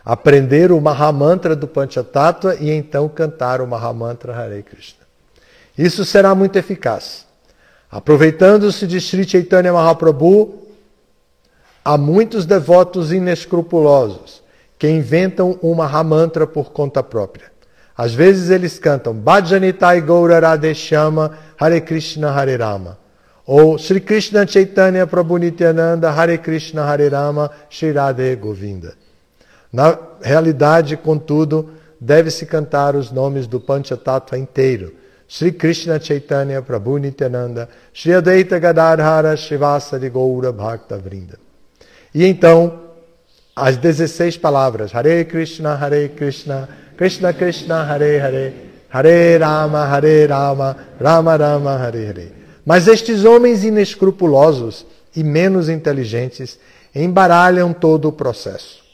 Aprender 0.06 0.72
o 0.72 0.80
Mahamantra 0.80 1.56
do 1.56 1.68
Panchatattva 1.68 2.56
e 2.56 2.70
então 2.70 3.10
cantar 3.10 3.60
o 3.60 3.66
Mahamantra 3.66 4.36
Hare 4.36 4.62
Krishna. 4.62 5.04
Isso 5.76 6.06
será 6.06 6.36
muito 6.36 6.58
eficaz. 6.58 7.26
Aproveitando-se 7.90 8.86
de 8.86 9.02
Sri 9.02 9.28
Chaitanya 9.28 9.74
Mahaprabhu, 9.74 10.68
há 11.84 11.98
muitos 11.98 12.46
devotos 12.46 13.12
inescrupulosos 13.12 14.44
que 14.78 14.88
inventam 14.88 15.58
um 15.64 15.74
Mahamantra 15.74 16.46
por 16.46 16.72
conta 16.72 17.02
própria. 17.02 17.52
Às 17.98 18.14
vezes 18.14 18.50
eles 18.50 18.78
cantam 18.78 19.14
Bhajanitai 19.14 20.02
Gaura 20.02 20.40
Radeshama 20.40 21.38
Hare 21.58 21.82
Krishna 21.82 22.30
Hare 22.32 22.58
Rama. 22.58 23.00
Ou 23.48 23.78
Sri 23.80 24.02
Krishna 24.02 24.46
Chaitanya 24.46 25.08
Prabhu 25.08 25.38
Nityananda 25.38 26.12
Hare 26.12 26.38
Krishna 26.38 26.84
Hare 26.84 27.10
Rama 27.10 27.50
Shri 27.70 27.94
Radhe 27.94 28.36
Govinda. 28.36 29.05
Na 29.76 30.00
realidade, 30.22 30.96
contudo, 30.96 31.72
deve-se 32.00 32.46
cantar 32.46 32.96
os 32.96 33.12
nomes 33.12 33.46
do 33.46 33.60
Panchatattva 33.60 34.38
inteiro. 34.38 34.94
Sri 35.28 35.52
Krishna 35.52 36.00
Chaitanya 36.00 36.62
Prabhu 36.62 36.98
Nityananda, 36.98 37.68
Sri 37.94 38.14
Advaita 38.14 38.58
Gadadhara 38.58 39.36
Srivasa 39.36 40.00
Goura 40.08 40.54
Bhakta 40.54 40.98
Vrinda. 40.98 41.38
E 42.14 42.26
então, 42.26 42.84
as 43.54 43.76
16 43.76 44.38
palavras, 44.38 44.96
Hare 44.96 45.26
Krishna, 45.26 45.76
Hare 45.76 46.08
Krishna, 46.08 46.70
Krishna 46.96 47.34
Krishna, 47.34 47.84
Hare 47.84 48.18
Hare, 48.18 48.54
Hare 48.94 49.38
Rama, 49.38 49.86
Hare 49.88 50.26
Rama, 50.26 50.78
Rama 50.98 51.36
Rama, 51.36 51.78
Hare 51.78 52.08
Hare. 52.08 52.32
Mas 52.66 52.88
estes 52.88 53.26
homens 53.26 53.66
inescrupulosos 53.66 54.86
e 55.14 55.22
menos 55.22 55.68
inteligentes 55.68 56.58
embaralham 56.96 57.74
todo 57.74 58.08
o 58.08 58.14
processo. 58.14 58.85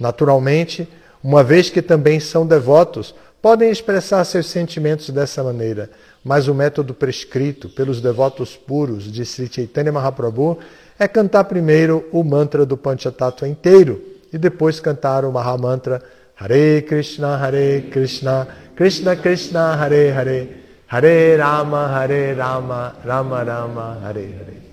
Naturalmente, 0.00 0.88
uma 1.22 1.44
vez 1.44 1.68
que 1.68 1.82
também 1.82 2.18
são 2.18 2.46
devotos, 2.46 3.14
podem 3.42 3.70
expressar 3.70 4.24
seus 4.24 4.46
sentimentos 4.46 5.10
dessa 5.10 5.44
maneira, 5.44 5.90
mas 6.24 6.48
o 6.48 6.54
método 6.54 6.94
prescrito 6.94 7.68
pelos 7.68 8.00
devotos 8.00 8.56
puros 8.56 9.04
de 9.04 9.24
Sri 9.24 9.48
Chaitanya 9.52 9.92
Mahaprabhu 9.92 10.58
é 10.98 11.06
cantar 11.06 11.44
primeiro 11.44 12.08
o 12.12 12.24
mantra 12.24 12.64
do 12.64 12.76
Panchatattva 12.76 13.46
inteiro 13.46 14.02
e 14.32 14.38
depois 14.38 14.80
cantar 14.80 15.24
o 15.24 15.32
Mahamantra 15.32 16.02
Hare 16.38 16.82
Krishna, 16.82 17.36
Hare 17.36 17.82
Krishna, 17.90 18.48
Krishna 18.74 19.16
Krishna, 19.16 19.76
Hare 19.76 20.10
Hare, 20.10 20.48
Hare 20.86 21.36
Rama, 21.36 21.88
Hare 21.88 22.34
Rama, 22.34 22.94
Rama 23.04 23.42
Rama, 23.44 23.98
Hare 24.02 24.24
Hare. 24.38 24.69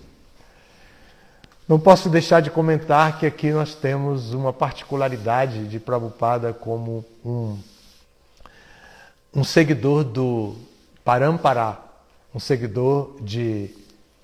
Não 1.67 1.77
posso 1.77 2.07
deixar 2.07 2.41
de 2.41 2.49
comentar 2.49 3.19
que 3.19 3.25
aqui 3.25 3.51
nós 3.51 3.75
temos 3.75 4.33
uma 4.33 4.53
particularidade 4.53 5.67
de 5.67 5.81
Prabhupada 5.81 6.53
como 6.53 7.03
um, 7.25 7.57
um 9.35 9.43
seguidor 9.43 10.05
do 10.05 10.55
Parampara, 11.03 11.77
um 12.33 12.39
seguidor 12.39 13.17
de 13.19 13.69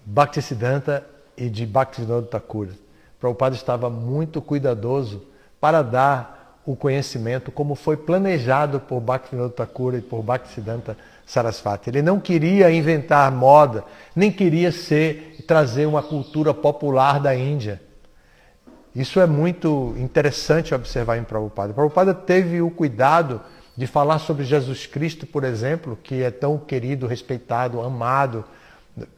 Bhaktisiddhanta 0.05 1.05
e 1.35 1.49
de 1.49 1.65
Bhaktivinoda 1.65 2.27
Thakura. 2.27 2.71
Prabhupada 3.19 3.55
estava 3.55 3.89
muito 3.89 4.41
cuidadoso 4.41 5.21
para 5.59 5.81
dar 5.81 6.61
o 6.65 6.77
conhecimento 6.77 7.51
como 7.51 7.75
foi 7.75 7.97
planejado 7.97 8.79
por 8.79 9.01
Bhaktivinoda 9.01 9.51
Thakura 9.51 9.97
e 9.97 10.01
por 10.01 10.23
Bhaktisiddhanta 10.23 10.95
Sarasvati. 11.25 11.89
Ele 11.89 12.01
não 12.01 12.21
queria 12.21 12.71
inventar 12.71 13.29
moda, 13.33 13.83
nem 14.15 14.31
queria 14.31 14.71
ser 14.71 15.32
trazer 15.53 15.85
uma 15.85 16.01
cultura 16.01 16.51
popular 16.51 17.19
da 17.19 17.35
Índia. 17.35 17.79
Isso 18.95 19.19
é 19.19 19.27
muito 19.27 19.93
interessante 19.99 20.73
observar 20.73 21.17
em 21.19 21.23
Prabhupada. 21.23 21.71
Prabhupada 21.71 22.11
teve 22.11 22.59
o 22.59 22.71
cuidado 22.71 23.39
de 23.77 23.85
falar 23.85 24.17
sobre 24.17 24.45
Jesus 24.45 24.87
Cristo, 24.87 25.27
por 25.27 25.43
exemplo, 25.43 25.95
que 26.01 26.23
é 26.23 26.31
tão 26.31 26.57
querido, 26.57 27.05
respeitado, 27.05 27.81
amado 27.81 28.43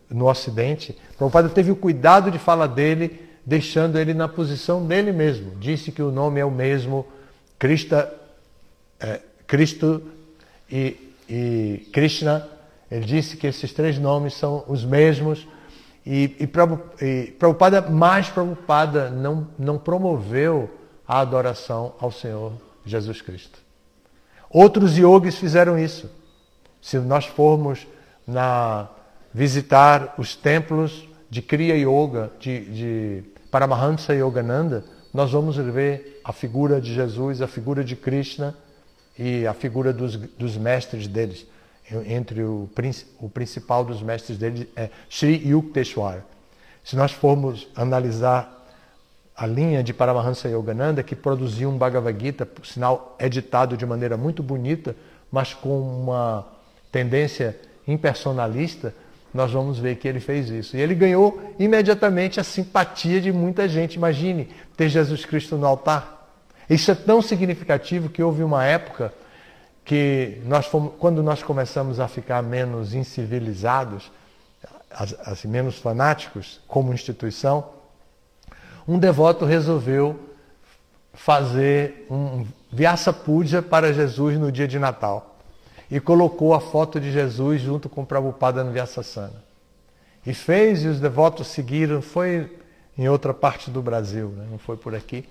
no 0.09 0.29
Ocidente. 0.29 0.97
Prabhupada 1.17 1.47
teve 1.47 1.71
o 1.71 1.75
cuidado 1.77 2.29
de 2.29 2.37
falar 2.37 2.67
dele, 2.67 3.17
deixando 3.45 3.97
ele 3.97 4.13
na 4.13 4.27
posição 4.27 4.85
dele 4.85 5.13
mesmo. 5.13 5.55
Disse 5.57 5.89
que 5.89 6.01
o 6.01 6.11
nome 6.11 6.41
é 6.41 6.45
o 6.45 6.51
mesmo, 6.51 7.07
Krista, 7.57 8.13
é, 8.99 9.21
Cristo 9.47 10.03
e 10.69 11.05
e 11.29 11.87
Krishna, 11.91 12.47
ele 12.89 13.05
disse 13.05 13.35
que 13.35 13.47
esses 13.47 13.73
três 13.73 13.97
nomes 13.97 14.35
são 14.35 14.63
os 14.67 14.85
mesmos. 14.85 15.47
E, 16.05 16.35
e, 16.39 16.47
Prabhupada, 16.47 17.81
mais 17.81 18.29
Prabhupada, 18.29 19.09
não, 19.09 19.47
não 19.57 19.77
promoveu 19.77 20.69
a 21.07 21.19
adoração 21.19 21.93
ao 21.99 22.11
Senhor 22.11 22.53
Jesus 22.85 23.21
Cristo. 23.21 23.59
Outros 24.49 24.97
yogis 24.97 25.35
fizeram 25.35 25.77
isso. 25.77 26.09
Se 26.79 26.99
nós 26.99 27.25
formos 27.25 27.87
na, 28.27 28.87
visitar 29.33 30.13
os 30.17 30.35
templos 30.35 31.07
de 31.29 31.41
Kriya 31.41 31.75
Yoga, 31.75 32.31
de, 32.39 32.65
de 32.65 33.23
Paramahansa 33.49 34.13
Yogananda, 34.13 34.85
nós 35.13 35.31
vamos 35.31 35.57
ver 35.57 36.21
a 36.23 36.31
figura 36.31 36.79
de 36.79 36.93
Jesus, 36.93 37.41
a 37.41 37.47
figura 37.47 37.83
de 37.83 37.95
Krishna 37.95 38.55
e 39.17 39.47
a 39.47 39.53
figura 39.53 39.91
dos, 39.91 40.15
dos 40.15 40.55
mestres 40.55 41.07
deles. 41.07 41.47
Entre 42.07 42.41
o, 42.41 42.67
o 43.19 43.29
principal 43.29 43.85
dos 43.85 44.01
mestres 44.01 44.37
deles 44.37 44.67
é 44.75 44.89
Sri 45.09 45.47
Yukteswar. 45.47 46.23
Se 46.83 46.95
nós 46.95 47.11
formos 47.11 47.67
analisar 47.75 48.65
a 49.35 49.45
linha 49.45 49.83
de 49.83 49.93
Paramahansa 49.93 50.47
Yogananda, 50.47 51.03
que 51.03 51.15
produziu 51.15 51.69
um 51.69 51.77
Bhagavad 51.77 52.17
Gita, 52.19 52.45
por 52.45 52.65
sinal 52.65 53.15
editado 53.19 53.75
de 53.75 53.85
maneira 53.85 54.15
muito 54.15 54.41
bonita, 54.41 54.95
mas 55.31 55.53
com 55.53 55.79
uma 55.79 56.47
tendência 56.91 57.59
impersonalista, 57.87 58.93
nós 59.33 59.51
vamos 59.51 59.77
ver 59.77 59.97
que 59.97 60.07
ele 60.07 60.21
fez 60.21 60.49
isso. 60.49 60.77
E 60.77 60.79
ele 60.79 60.95
ganhou 60.95 61.53
imediatamente 61.59 62.39
a 62.39 62.43
simpatia 62.43 63.19
de 63.19 63.33
muita 63.33 63.67
gente. 63.67 63.95
Imagine 63.95 64.47
ter 64.77 64.87
Jesus 64.87 65.25
Cristo 65.25 65.57
no 65.57 65.67
altar. 65.67 66.29
Isso 66.69 66.89
é 66.89 66.95
tão 66.95 67.21
significativo 67.21 68.09
que 68.09 68.23
houve 68.23 68.41
uma 68.43 68.63
época 68.63 69.13
que 69.85 70.41
nós 70.45 70.65
fomos, 70.65 70.93
quando 70.97 71.21
nós 71.21 71.43
começamos 71.43 71.99
a 71.99 72.07
ficar 72.07 72.41
menos 72.41 72.95
incivilizados, 72.95 74.11
assim, 75.23 75.47
menos 75.47 75.77
fanáticos 75.77 76.59
como 76.67 76.91
instituição, 76.91 77.69
um 78.87 78.97
devoto 78.97 79.45
resolveu 79.45 80.19
fazer 81.13 82.07
um 82.09 82.45
Vyasa 82.71 83.13
Puja 83.13 83.61
para 83.61 83.93
Jesus 83.93 84.37
no 84.39 84.51
dia 84.51 84.67
de 84.67 84.79
Natal 84.79 85.37
e 85.89 85.99
colocou 85.99 86.53
a 86.53 86.59
foto 86.59 86.99
de 86.99 87.11
Jesus 87.11 87.61
junto 87.61 87.87
com 87.87 88.01
o 88.01 88.05
Prabhupada 88.05 88.63
no 88.63 88.71
Vyasasana. 88.71 89.43
E 90.25 90.33
fez 90.33 90.83
e 90.83 90.87
os 90.87 90.99
devotos 90.99 91.47
seguiram, 91.47 92.01
foi 92.01 92.51
em 92.97 93.07
outra 93.07 93.33
parte 93.33 93.69
do 93.69 93.81
Brasil, 93.81 94.29
né? 94.29 94.47
não 94.49 94.57
foi 94.57 94.75
por 94.75 94.95
aqui. 94.95 95.27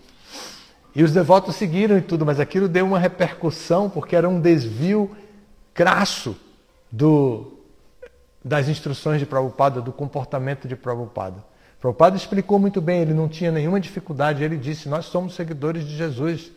E 0.94 1.02
os 1.02 1.11
devotos 1.11 1.57
seguiram 1.57 1.98
e 1.98 2.02
tudo, 2.02 2.24
mas 2.24 2.38
aquilo 2.38 2.68
deu 2.68 2.87
uma 2.87 2.98
repercussão 2.98 3.90
porque 3.90 4.14
era 4.14 4.28
um 4.28 4.40
desvio 4.40 5.11
crasso 5.72 6.37
do, 6.90 7.52
das 8.44 8.68
instruções 8.68 9.18
de 9.18 9.26
Prabhupada, 9.26 9.80
do 9.80 9.92
comportamento 9.92 10.68
de 10.68 10.76
Prabhupada. 10.76 11.44
Prabhupada 11.80 12.16
explicou 12.16 12.61
muito 12.61 12.80
bem, 12.80 13.00
ele 13.00 13.12
não 13.12 13.28
tinha 13.28 13.50
nenhuma 13.50 13.80
dificuldade, 13.80 14.44
ele 14.44 14.57
disse: 14.57 14.88
Nós 14.88 15.07
somos 15.07 15.35
seguidores 15.35 15.85
de 15.85 15.96
Jesus. 15.96 16.52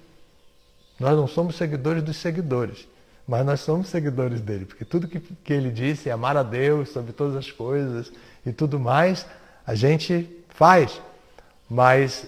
Nós 0.99 1.15
não 1.15 1.27
somos 1.27 1.55
seguidores 1.55 2.01
dos 2.03 2.17
seguidores, 2.17 2.87
mas 3.27 3.45
nós 3.45 3.59
somos 3.59 3.87
seguidores 3.87 4.41
dele, 4.41 4.65
porque 4.65 4.83
tudo 4.83 5.07
que, 5.07 5.19
que 5.19 5.53
ele 5.53 5.69
disse, 5.69 6.09
amar 6.09 6.35
a 6.35 6.41
Deus 6.41 6.89
sobre 6.89 7.11
todas 7.11 7.35
as 7.35 7.51
coisas 7.51 8.11
e 8.43 8.51
tudo 8.51 8.79
mais, 8.79 9.25
a 9.65 9.73
gente 9.73 10.29
faz. 10.49 11.01
Mas. 11.67 12.27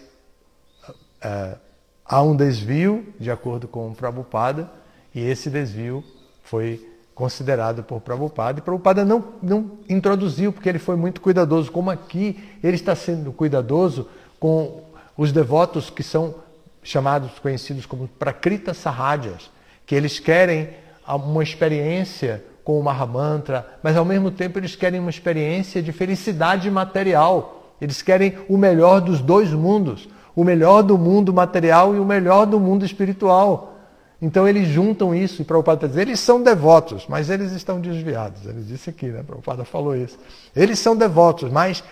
Uh, 1.23 1.68
há 2.09 2.23
um 2.23 2.35
desvio, 2.35 3.05
de 3.19 3.29
acordo 3.29 3.67
com 3.67 3.87
o 3.87 3.95
Prabhupada, 3.95 4.67
e 5.13 5.21
esse 5.21 5.47
desvio 5.47 6.03
foi 6.43 6.83
considerado 7.13 7.83
por 7.83 8.01
Prabhupada. 8.01 8.57
E 8.57 8.61
Prabhupada 8.63 9.05
não, 9.05 9.23
não 9.43 9.71
introduziu, 9.87 10.51
porque 10.51 10.67
ele 10.67 10.79
foi 10.79 10.95
muito 10.95 11.21
cuidadoso. 11.21 11.71
Como 11.71 11.91
aqui 11.91 12.43
ele 12.63 12.75
está 12.75 12.95
sendo 12.95 13.31
cuidadoso 13.31 14.07
com 14.39 14.81
os 15.15 15.31
devotos 15.31 15.91
que 15.91 16.01
são 16.01 16.33
chamados, 16.81 17.37
conhecidos 17.37 17.85
como 17.85 18.07
Prakrita 18.07 18.73
Sahajas, 18.73 19.51
que 19.85 19.93
eles 19.93 20.19
querem 20.19 20.69
uma 21.07 21.43
experiência 21.43 22.43
com 22.63 22.79
o 22.79 22.83
Mahamantra, 22.83 23.67
mas 23.83 23.97
ao 23.97 24.05
mesmo 24.05 24.31
tempo 24.31 24.57
eles 24.57 24.75
querem 24.75 24.99
uma 24.99 25.09
experiência 25.09 25.81
de 25.83 25.91
felicidade 25.91 26.71
material. 26.71 27.75
Eles 27.81 28.01
querem 28.01 28.37
o 28.47 28.57
melhor 28.57 29.01
dos 29.01 29.19
dois 29.19 29.51
mundos 29.51 30.07
o 30.35 30.43
melhor 30.43 30.81
do 30.81 30.97
mundo 30.97 31.33
material 31.33 31.95
e 31.95 31.99
o 31.99 32.05
melhor 32.05 32.45
do 32.45 32.59
mundo 32.59 32.85
espiritual. 32.85 33.75
Então 34.21 34.47
eles 34.47 34.67
juntam 34.67 35.15
isso, 35.15 35.41
e 35.41 35.45
Prabhupada 35.45 35.87
diz, 35.87 35.97
eles 35.97 36.19
são 36.19 36.43
devotos, 36.43 37.05
mas 37.07 37.29
eles 37.29 37.53
estão 37.53 37.79
desviados. 37.79 38.45
Ele 38.45 38.61
disse 38.61 38.89
aqui, 38.89 39.07
né? 39.07 39.23
Prabhupada 39.23 39.63
falou 39.63 39.95
isso. 39.95 40.17
Eles 40.55 40.77
são 40.79 40.95
devotos, 40.95 41.49
mas 41.49 41.83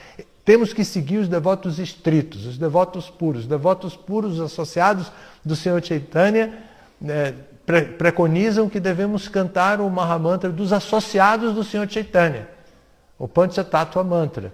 temos 0.43 0.73
que 0.73 0.83
seguir 0.83 1.17
os 1.17 1.27
devotos 1.27 1.79
estritos, 1.79 2.45
os 2.45 2.57
devotos 2.57 3.09
puros. 3.09 3.41
Os 3.41 3.47
devotos 3.47 3.95
puros 3.95 4.41
associados 4.41 5.11
do 5.43 5.55
Senhor 5.55 5.83
Chaitanya 5.83 6.53
né, 6.99 7.33
pre 7.65 7.81
preconizam 7.83 8.69
que 8.69 8.79
devemos 8.79 9.27
cantar 9.27 9.79
o 9.79 9.89
Mahamantra 9.89 10.49
dos 10.49 10.73
associados 10.73 11.53
do 11.53 11.63
Senhor 11.63 11.89
Chaitanya, 11.89 12.47
o 13.17 13.27
Panchatattva 13.27 14.03
Mantra. 14.03 14.53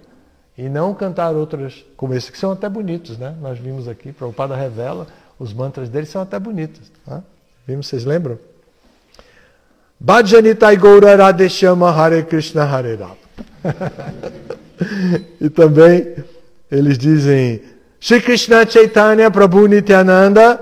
E 0.56 0.68
não 0.68 0.94
cantar 0.94 1.32
outras 1.32 1.84
como 1.96 2.14
esse, 2.14 2.30
que 2.30 2.38
são 2.38 2.52
até 2.52 2.68
bonitos, 2.68 3.18
né? 3.18 3.34
Nós 3.40 3.58
vimos 3.58 3.88
aqui, 3.88 4.12
Prabhupada 4.12 4.54
revela, 4.54 5.06
os 5.38 5.52
mantras 5.52 5.88
dele 5.88 6.06
são 6.06 6.22
até 6.22 6.38
bonitos. 6.38 6.92
Né? 7.06 7.22
Vimos, 7.66 7.88
vocês 7.88 8.04
lembram? 8.04 8.38
Bhajanitai 9.98 10.76
Gaura 10.76 11.16
Radeshama 11.16 11.90
Hare 11.90 12.22
Krishna 12.24 12.64
Hare 12.64 12.94
Rama. 12.94 13.16
e 15.40 15.48
também 15.48 16.14
eles 16.70 16.98
dizem 16.98 17.62
Shri 17.98 18.20
Krishna 18.20 18.68
Chaitanya 18.68 19.30
Prabhu 19.30 19.66
Nityananda 19.66 20.60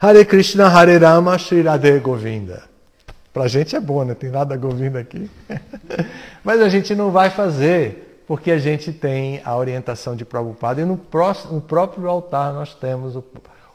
Hare 0.00 0.24
Krishna 0.24 0.68
Hare 0.68 0.98
Rama 0.98 1.38
Shri 1.38 1.62
Radhe 1.62 1.98
Govinda. 2.00 2.64
Pra 3.32 3.48
gente 3.48 3.74
é 3.74 3.80
bom, 3.80 4.04
né? 4.04 4.14
Tem 4.14 4.30
nada 4.30 4.56
Govinda 4.56 4.98
aqui. 4.98 5.30
Mas 6.44 6.60
a 6.60 6.68
gente 6.68 6.94
não 6.94 7.10
vai 7.10 7.30
fazer 7.30 8.13
porque 8.26 8.50
a 8.50 8.58
gente 8.58 8.92
tem 8.92 9.40
a 9.44 9.54
orientação 9.56 10.16
de 10.16 10.24
Prabhupada 10.24 10.80
e 10.80 10.84
no, 10.84 10.96
próximo, 10.96 11.54
no 11.54 11.60
próprio 11.60 12.08
altar 12.08 12.52
nós 12.52 12.74
temos 12.74 13.16
o, 13.16 13.24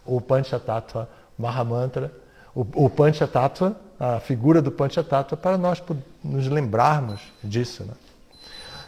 o 0.06 0.20
Panchatattva 0.20 1.08
Mahamantra, 1.38 2.12
o, 2.56 2.66
o 2.86 2.90
Panchatattva, 2.90 3.76
a 4.00 4.20
figura 4.20 4.62
do 4.62 4.72
Panchatattva, 4.72 5.38
para 5.38 5.58
nós 5.58 5.82
nos 6.24 6.48
lembrarmos 6.48 7.22
disso. 7.44 7.84
Né? 7.84 7.94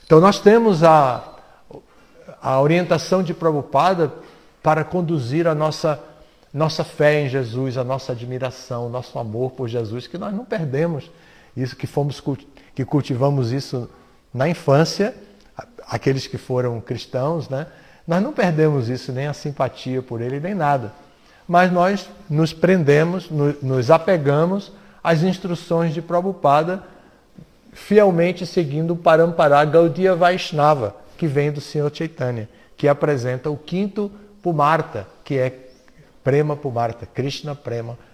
Então 0.04 0.20
nós 0.20 0.40
temos 0.40 0.84
a, 0.84 1.24
a 2.42 2.60
orientação 2.60 3.22
de 3.22 3.34
Prabhupada 3.34 4.12
para 4.64 4.84
conduzir 4.84 5.48
a 5.48 5.54
nossa, 5.54 6.00
nossa 6.52 6.84
fé 6.84 7.22
em 7.22 7.30
Jesus, 7.30 7.78
a 7.78 7.84
nossa 7.84 8.14
admiração, 8.14 8.88
o 8.88 8.90
nosso 8.90 9.18
amor 9.20 9.52
por 9.52 9.68
Jesus, 9.68 10.08
que 10.08 10.18
nós 10.18 10.34
não 10.34 10.44
perdemos 10.44 11.10
isso, 11.56 11.76
que 11.76 11.86
fomos 11.86 12.22
que 12.74 12.86
cultivamos 12.86 13.52
isso 13.52 13.90
na 14.34 14.50
infância 14.50 15.14
aqueles 15.88 16.28
que 16.28 16.38
foram 16.38 16.80
cristãos, 16.80 17.50
né? 17.50 17.68
Nós 18.08 18.22
não 18.22 18.34
perdemos 18.34 18.90
isso, 18.90 19.12
nem 19.12 19.28
a 19.28 19.34
simpatia 19.34 20.02
por 20.02 20.22
ele, 20.22 20.40
nem 20.40 20.56
nada. 20.56 20.92
Mas 21.48 21.72
nós 21.72 22.10
nos 22.30 22.54
prendemos, 22.54 23.30
nos 23.30 23.92
apegamos 23.92 24.72
às 25.04 25.24
instruções 25.24 25.94
de 25.94 26.02
Prabhupada, 26.02 26.84
fielmente 27.74 28.46
seguindo 28.46 28.92
o 28.92 28.98
Parampara 28.98 29.64
Gaudiya 29.66 30.16
Vaishnava, 30.16 30.96
que 31.18 31.28
vem 31.28 31.52
do 31.52 31.62
Senhor 31.62 31.92
Chaitanya, 31.94 32.50
que 32.76 32.88
apresenta 32.88 33.50
o 33.50 33.58
quinto 33.58 34.12
Pumarta, 34.42 35.08
que 35.24 35.38
é 35.38 35.54
Prema 36.24 36.56
Pumarta, 36.56 37.06
Krishna 37.06 37.54
Prema 37.56 37.94
Pumarta, 37.94 38.11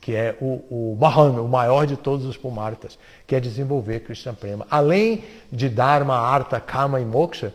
que 0.00 0.14
é 0.14 0.36
o, 0.40 0.62
o 0.70 0.98
o 0.98 1.48
maior 1.48 1.86
de 1.86 1.96
todos 1.96 2.26
os 2.26 2.36
Pumartas, 2.36 2.98
que 3.26 3.34
é 3.34 3.40
desenvolver 3.40 4.00
Krishna 4.00 4.32
Prema. 4.32 4.66
Além 4.70 5.24
de 5.50 5.68
Dharma, 5.68 6.16
Artha, 6.16 6.60
Kama 6.60 7.00
e 7.00 7.04
Moksha, 7.04 7.54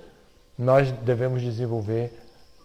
nós 0.57 0.91
devemos 0.91 1.41
desenvolver 1.41 2.11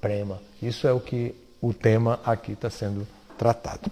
Prema. 0.00 0.38
Isso 0.62 0.86
é 0.86 0.92
o 0.92 1.00
que 1.00 1.34
o 1.60 1.72
tema 1.72 2.20
aqui 2.24 2.52
está 2.52 2.70
sendo 2.70 3.06
tratado. 3.36 3.90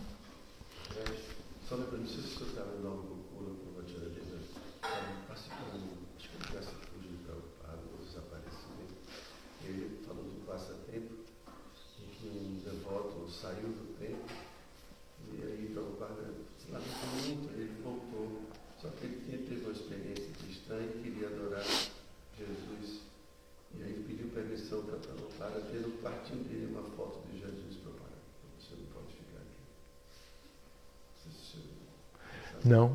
Não, 32.64 32.92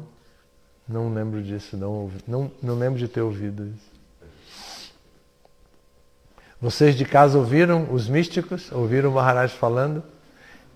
não 0.88 1.14
lembro 1.14 1.44
disso, 1.44 1.78
não, 1.78 2.10
não, 2.28 2.52
não 2.62 2.76
lembro 2.76 2.98
de 2.98 3.08
ter 3.08 3.22
ouvido 3.22 3.68
isso. 3.68 3.90
Vocês 6.60 6.96
de 6.96 7.06
casa 7.06 7.38
ouviram 7.38 7.88
os 7.94 8.10
místicos? 8.10 8.72
Ouviram 8.72 9.12
o 9.12 9.14
Maharaj 9.14 9.56
falando? 9.56 10.04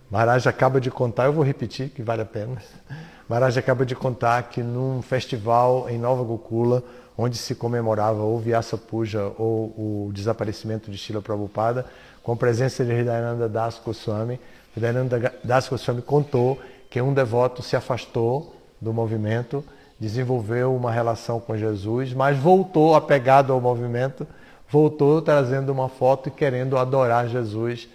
Maharaj 0.10 0.48
acaba 0.48 0.80
de 0.80 0.92
contar, 0.92 1.26
eu 1.26 1.34
vou 1.34 1.44
repetir 1.44 1.90
que 1.90 2.04
vale 2.04 2.22
a 2.22 2.26
pena. 2.26 2.62
Maharaj 3.28 3.58
acaba 3.58 3.86
de 3.86 3.96
contar 3.96 4.44
que 4.44 4.62
num 4.62 5.02
festival 5.02 5.90
em 5.90 5.98
Nova 5.98 6.24
Gokula, 6.24 6.84
onde 7.18 7.36
se 7.36 7.56
comemorava 7.56 8.22
ou 8.22 8.40
Vyasa 8.40 8.78
Puja 8.78 9.32
ou 9.38 9.74
o 10.08 10.12
desaparecimento 10.14 10.92
de 10.92 10.98
Shila 10.98 11.22
Prabhupada, 11.22 11.86
com 12.22 12.32
a 12.32 12.36
presença 12.36 12.86
de 12.86 12.92
Hridayananda 12.92 13.50
Das 13.50 13.82
Goswami, 13.84 14.40
Hridayananda 14.76 15.34
Das 15.44 15.68
Goswami 15.68 16.02
contou 16.02 16.62
que 16.90 17.02
um 17.02 17.14
devoto 17.14 17.64
se 17.64 17.76
afastou 17.76 18.56
do 18.84 18.94
movimento, 18.94 19.64
desenvolveu 20.00 20.76
uma 20.76 20.92
relação 20.92 21.40
com 21.40 21.58
Jesus, 21.58 22.14
mas 22.14 22.38
voltou 22.38 22.94
apegado 22.94 23.54
ao 23.54 23.62
movimento, 23.62 24.28
voltou 24.70 25.22
trazendo 25.22 25.72
uma 25.72 25.88
foto 25.88 26.28
e 26.28 26.32
querendo 26.32 26.78
adorar 26.78 27.28
Jesus 27.30 27.88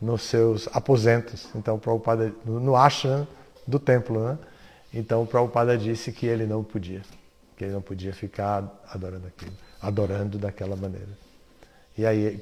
nos 0.00 0.22
seus 0.22 0.68
aposentos. 0.72 1.48
Então, 1.54 1.80
no 2.44 2.76
ashram 2.76 3.26
do 3.66 3.78
templo, 3.78 4.20
né? 4.24 4.38
Então, 4.94 5.22
o 5.22 5.26
Prabhupada 5.26 5.76
disse 5.76 6.12
que 6.12 6.26
ele 6.26 6.46
não 6.46 6.62
podia, 6.62 7.02
que 7.56 7.64
ele 7.64 7.72
não 7.72 7.82
podia 7.82 8.12
ficar 8.14 8.64
adorando 8.88 9.26
aquilo, 9.26 9.52
adorando 9.82 10.38
daquela 10.38 10.76
maneira. 10.76 11.18
E 11.98 12.06
aí, 12.06 12.40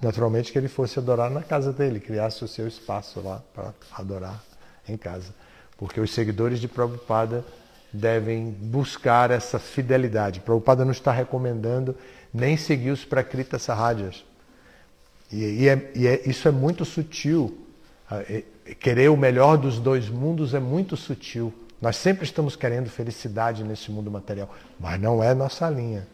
naturalmente, 0.00 0.50
que 0.50 0.58
ele 0.58 0.68
fosse 0.68 0.98
adorar 0.98 1.30
na 1.30 1.42
casa 1.42 1.72
dele, 1.72 2.00
criasse 2.00 2.42
o 2.42 2.48
seu 2.48 2.66
espaço 2.66 3.20
lá 3.20 3.42
para 3.52 3.74
adorar 3.92 4.42
em 4.88 4.96
casa 4.96 5.34
porque 5.84 6.00
os 6.00 6.14
seguidores 6.14 6.60
de 6.60 6.66
Prabhupada 6.66 7.44
devem 7.92 8.56
buscar 8.58 9.30
essa 9.30 9.58
fidelidade. 9.58 10.40
Prabhupada 10.40 10.82
não 10.82 10.92
está 10.92 11.12
recomendando 11.12 11.94
nem 12.32 12.56
seguir 12.56 12.90
os 12.90 13.04
Prakrita 13.04 13.58
Sahajas. 13.58 14.24
E, 15.30 15.44
e, 15.44 15.68
é, 15.68 15.92
e 15.94 16.06
é, 16.06 16.22
isso 16.26 16.48
é 16.48 16.50
muito 16.50 16.86
sutil. 16.86 17.66
Ah, 18.10 18.22
querer 18.80 19.10
o 19.10 19.16
melhor 19.16 19.58
dos 19.58 19.78
dois 19.78 20.08
mundos 20.08 20.54
é 20.54 20.58
muito 20.58 20.96
sutil. 20.96 21.52
Nós 21.82 21.96
sempre 21.96 22.24
estamos 22.24 22.56
querendo 22.56 22.88
felicidade 22.88 23.62
nesse 23.62 23.90
mundo 23.90 24.10
material, 24.10 24.48
mas 24.80 24.98
não 24.98 25.22
é 25.22 25.34
nossa 25.34 25.68
linha. 25.68 26.06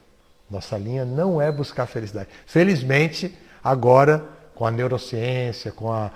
Nossa 0.51 0.77
linha 0.77 1.05
não 1.05 1.41
é 1.41 1.53
buscar 1.53 1.87
felicidade. 1.87 2.29
Felizmente, 2.45 3.39
agora, 3.63 4.25
com 4.53 4.67
a 4.67 4.71
neurociência, 4.73 5.71
com 5.71 5.93
a 5.93 6.11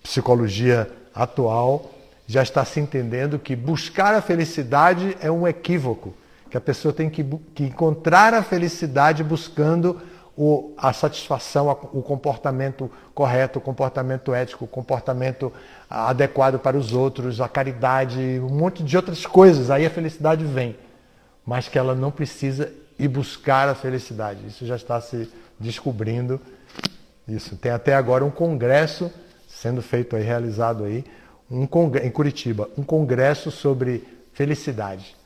psicologia 0.00 0.88
atual, 1.12 1.97
já 2.28 2.42
está 2.42 2.62
se 2.62 2.78
entendendo 2.78 3.38
que 3.38 3.56
buscar 3.56 4.14
a 4.14 4.20
felicidade 4.20 5.16
é 5.18 5.30
um 5.30 5.48
equívoco, 5.48 6.14
que 6.50 6.58
a 6.58 6.60
pessoa 6.60 6.92
tem 6.92 7.08
que, 7.08 7.24
que 7.54 7.64
encontrar 7.64 8.34
a 8.34 8.42
felicidade 8.42 9.24
buscando 9.24 9.98
o, 10.36 10.74
a 10.76 10.92
satisfação, 10.92 11.70
o 11.90 12.02
comportamento 12.02 12.90
correto, 13.14 13.58
o 13.58 13.62
comportamento 13.62 14.34
ético, 14.34 14.66
o 14.66 14.68
comportamento 14.68 15.50
adequado 15.88 16.58
para 16.58 16.76
os 16.76 16.92
outros, 16.92 17.40
a 17.40 17.48
caridade, 17.48 18.20
um 18.40 18.54
monte 18.54 18.84
de 18.84 18.94
outras 18.94 19.24
coisas. 19.24 19.70
Aí 19.70 19.86
a 19.86 19.90
felicidade 19.90 20.44
vem, 20.44 20.76
mas 21.46 21.66
que 21.66 21.78
ela 21.78 21.94
não 21.94 22.10
precisa 22.10 22.70
ir 22.98 23.08
buscar 23.08 23.70
a 23.70 23.74
felicidade. 23.74 24.46
Isso 24.46 24.66
já 24.66 24.76
está 24.76 25.00
se 25.00 25.30
descobrindo. 25.58 26.38
Isso 27.26 27.56
tem 27.56 27.72
até 27.72 27.94
agora 27.94 28.22
um 28.22 28.30
congresso 28.30 29.10
sendo 29.48 29.80
feito 29.80 30.14
aí, 30.14 30.22
realizado 30.22 30.84
aí, 30.84 31.04
um 31.50 31.66
em 32.02 32.10
Curitiba, 32.10 32.68
um 32.76 32.82
congresso 32.82 33.50
sobre 33.50 34.06
felicidade. 34.32 35.16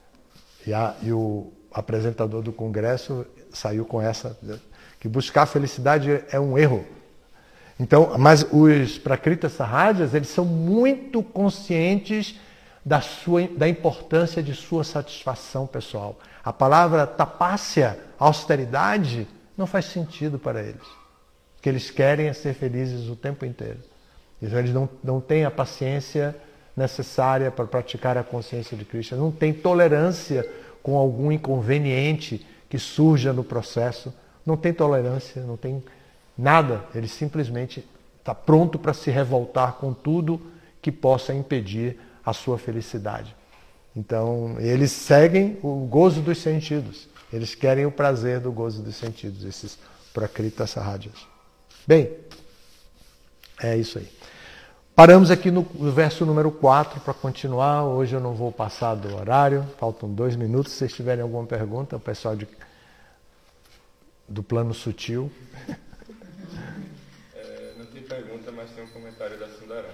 E, 0.67 0.73
a, 0.73 0.95
e, 1.03 1.13
o 1.13 1.53
apresentador 1.73 2.43
do 2.43 2.53
congresso 2.53 3.27
saiu 3.53 3.85
com 3.85 4.01
essa, 4.01 4.39
que 5.01 5.09
buscar 5.09 5.47
felicidade 5.47 6.23
é 6.31 6.39
um 6.39 6.57
erro. 6.57 6.85
Então, 7.81 8.17
mas 8.19 8.47
os 8.53 8.99
Prakrita 8.99 9.49
Sahajas, 9.49 10.15
eles 10.15 10.29
são 10.29 10.45
muito 10.45 11.23
conscientes 11.23 12.39
da, 12.85 13.01
sua, 13.01 13.49
da 13.49 13.69
importância 13.69 14.43
de 14.43 14.55
sua 14.55 14.85
satisfação 14.85 15.67
pessoal. 15.67 16.19
A 16.45 16.53
palavra 16.53 17.07
tapácia, 17.07 17.99
austeridade, 18.19 19.27
não 19.57 19.67
faz 19.67 19.87
sentido 19.87 20.39
para 20.39 20.63
eles. 20.63 20.87
O 21.59 21.63
que 21.63 21.69
eles 21.69 21.91
querem 21.91 22.29
é 22.29 22.33
ser 22.33 22.55
felizes 22.55 23.09
o 23.09 23.17
tempo 23.17 23.45
inteiro. 23.45 23.79
Então 24.43 24.59
eles 24.59 24.75
não, 24.75 24.89
não 25.03 25.21
têm 25.21 25.45
a 25.45 25.51
paciência 25.51 26.37
necessária 26.77 27.51
para 27.51 27.65
praticar 27.65 28.19
a 28.19 28.25
consciência 28.25 28.77
de 28.77 28.85
Krishna, 28.85 29.17
não 29.17 29.31
têm 29.31 29.53
tolerância 29.53 30.49
com 30.83 30.97
algum 30.97 31.31
inconveniente 31.31 32.45
que 32.69 32.79
surja 32.79 33.33
no 33.33 33.45
processo, 33.45 34.13
não 34.45 34.57
tem 34.57 34.73
tolerância, 34.73 35.43
não 35.43 35.57
tem 35.57 35.83
nada, 36.37 36.85
ele 36.95 37.07
simplesmente 37.07 37.87
está 38.19 38.35
pronto 38.35 38.79
para 38.79 38.93
se 38.93 39.11
revoltar 39.11 39.75
com 39.75 39.93
tudo 39.93 40.41
que 40.81 40.91
possa 40.91 41.33
impedir 41.33 41.99
a 42.25 42.33
sua 42.33 42.59
felicidade. 42.59 43.37
Então, 43.95 44.57
eles 44.59 44.91
seguem 44.91 45.59
o 45.63 45.87
gozo 45.87 46.23
dos 46.23 46.39
sentidos. 46.39 47.09
Eles 47.33 47.55
querem 47.55 47.85
o 47.85 47.91
prazer 47.91 48.41
do 48.41 48.51
gozo 48.51 48.83
dos 48.83 48.97
sentidos, 48.97 49.45
esses 49.45 49.79
prakrita 50.13 50.67
sahajas. 50.67 51.27
Bem, 51.87 52.11
é 53.63 53.77
isso 53.77 53.99
aí. 53.99 54.09
Paramos 54.95 55.31
aqui 55.31 55.51
no 55.51 55.63
verso 55.91 56.27
número 56.27 56.51
4 56.51 57.01
para 57.01 57.15
continuar. 57.15 57.83
Hoje 57.83 58.15
eu 58.15 58.21
não 58.21 58.35
vou 58.35 58.53
passar 58.53 58.95
do 58.95 59.17
horário, 59.17 59.65
faltam 59.79 60.13
dois 60.13 60.37
minutos. 60.37 60.73
Se 60.73 60.81
vocês 60.81 60.93
tiverem 60.93 61.23
alguma 61.23 61.47
pergunta, 61.47 61.97
o 61.97 62.01
pessoal 62.01 62.37
de, 62.37 62.47
do 64.29 64.43
plano 64.43 64.75
sutil. 64.75 65.33
É, 67.35 67.73
não 67.79 67.87
tem 67.87 68.03
pergunta, 68.03 68.53
mas 68.53 68.71
tem 68.73 68.85
um 68.85 68.89
comentário 68.89 69.39
da 69.39 69.49
Sundaram. 69.49 69.89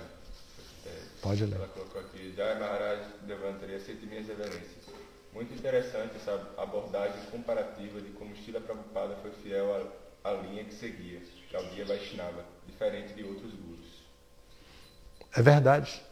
É, 0.85 0.91
Pode 1.23 1.45
ler. 1.45 1.55
Ela 1.55 1.69
colocou 1.69 2.01
aqui: 2.01 2.35
Jai 2.37 2.59
Maharaj 2.59 3.01
Devantaria, 3.23 3.77
aceite 3.77 4.05
minhas 4.05 4.27
reverências. 4.27 4.85
Muito 5.33 5.55
interessante 5.55 6.17
essa 6.17 6.49
abordagem 6.57 7.21
comparativa 7.31 8.01
de 8.01 8.11
como 8.11 8.35
Stila 8.35 8.61
Prabhupada 8.61 9.15
foi 9.23 9.31
fiel 9.43 9.89
à, 10.25 10.31
à 10.31 10.33
linha 10.35 10.65
que 10.65 10.75
seguia, 10.75 11.21
que 11.49 11.55
é 11.55 11.61
o 11.61 11.67
Guia 11.67 11.85
Vaishnava, 11.85 12.45
diferente 12.67 13.15
de 13.15 13.23
outros 13.23 13.53
gurus. 13.55 13.98
É 15.37 15.43
verdade. 15.43 16.03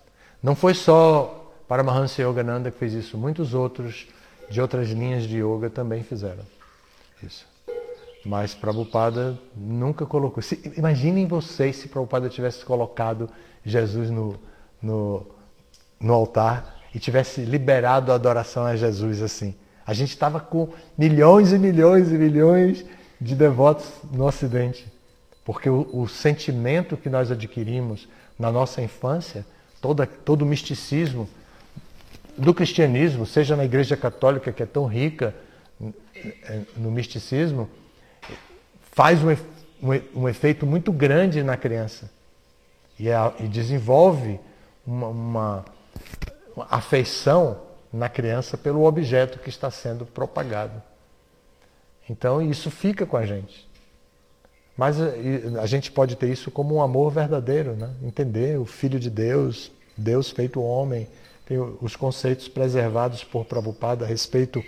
Não 0.42 0.54
foi 0.54 0.74
só 0.74 1.52
para 1.66 1.82
Mahansa 1.82 2.22
Yogananda 2.22 2.70
que 2.70 2.78
fez 2.78 2.92
isso, 2.92 3.18
muitos 3.18 3.54
outros 3.54 4.06
de 4.48 4.60
outras 4.60 4.88
linhas 4.90 5.24
de 5.24 5.38
yoga 5.38 5.68
também 5.68 6.02
fizeram 6.02 6.44
isso. 7.22 7.46
Mas 8.24 8.54
Prabhupada 8.54 9.38
nunca 9.56 10.04
colocou. 10.04 10.42
Se, 10.42 10.72
imaginem 10.76 11.26
vocês 11.26 11.76
se 11.76 11.88
Prabhupada 11.88 12.28
tivesse 12.28 12.64
colocado 12.64 13.28
Jesus 13.64 14.10
no, 14.10 14.38
no, 14.82 15.26
no 16.00 16.12
altar 16.12 16.76
e 16.94 16.98
tivesse 16.98 17.42
liberado 17.42 18.10
a 18.10 18.14
adoração 18.14 18.64
a 18.64 18.76
Jesus 18.76 19.22
assim. 19.22 19.54
A 19.86 19.94
gente 19.94 20.10
estava 20.10 20.40
com 20.40 20.68
milhões 20.98 21.52
e 21.52 21.58
milhões 21.58 22.10
e 22.10 22.14
milhões 22.14 22.84
de 23.20 23.34
devotos 23.34 23.86
no 24.12 24.26
Ocidente. 24.26 24.92
Porque 25.44 25.70
o, 25.70 25.88
o 25.92 26.08
sentimento 26.08 26.96
que 26.96 27.08
nós 27.08 27.30
adquirimos 27.30 28.08
na 28.38 28.50
nossa 28.50 28.82
infância, 28.82 29.46
toda, 29.80 30.06
todo 30.06 30.42
o 30.42 30.46
misticismo 30.46 31.28
do 32.36 32.52
cristianismo, 32.52 33.24
seja 33.24 33.56
na 33.56 33.64
Igreja 33.64 33.96
Católica, 33.96 34.52
que 34.52 34.62
é 34.62 34.66
tão 34.66 34.86
rica 34.86 35.34
no 36.76 36.90
misticismo, 36.90 37.68
faz 38.92 39.22
um, 39.22 39.30
um, 39.82 40.22
um 40.22 40.28
efeito 40.28 40.66
muito 40.66 40.92
grande 40.92 41.42
na 41.42 41.56
criança 41.56 42.10
e, 42.98 43.08
é, 43.08 43.14
e 43.40 43.48
desenvolve 43.48 44.38
uma, 44.86 45.08
uma 45.08 45.64
afeição 46.70 47.60
na 47.92 48.08
criança 48.08 48.56
pelo 48.56 48.84
objeto 48.84 49.38
que 49.38 49.48
está 49.48 49.70
sendo 49.70 50.04
propagado. 50.04 50.82
Então 52.08 52.42
isso 52.42 52.70
fica 52.70 53.06
com 53.06 53.16
a 53.16 53.24
gente. 53.24 53.66
Mas 54.76 54.98
a 55.00 55.66
gente 55.66 55.90
pode 55.90 56.16
ter 56.16 56.28
isso 56.28 56.50
como 56.50 56.74
um 56.74 56.82
amor 56.82 57.10
verdadeiro, 57.10 57.72
né? 57.72 57.90
entender 58.02 58.58
o 58.58 58.66
Filho 58.66 59.00
de 59.00 59.08
Deus, 59.08 59.72
Deus 59.96 60.30
feito 60.30 60.60
homem, 60.60 61.08
tem 61.46 61.58
os 61.80 61.96
conceitos 61.96 62.48
preservados 62.48 63.24
por 63.24 63.44
Prabhupada 63.44 64.04
a 64.04 64.08
respeito 64.08 64.62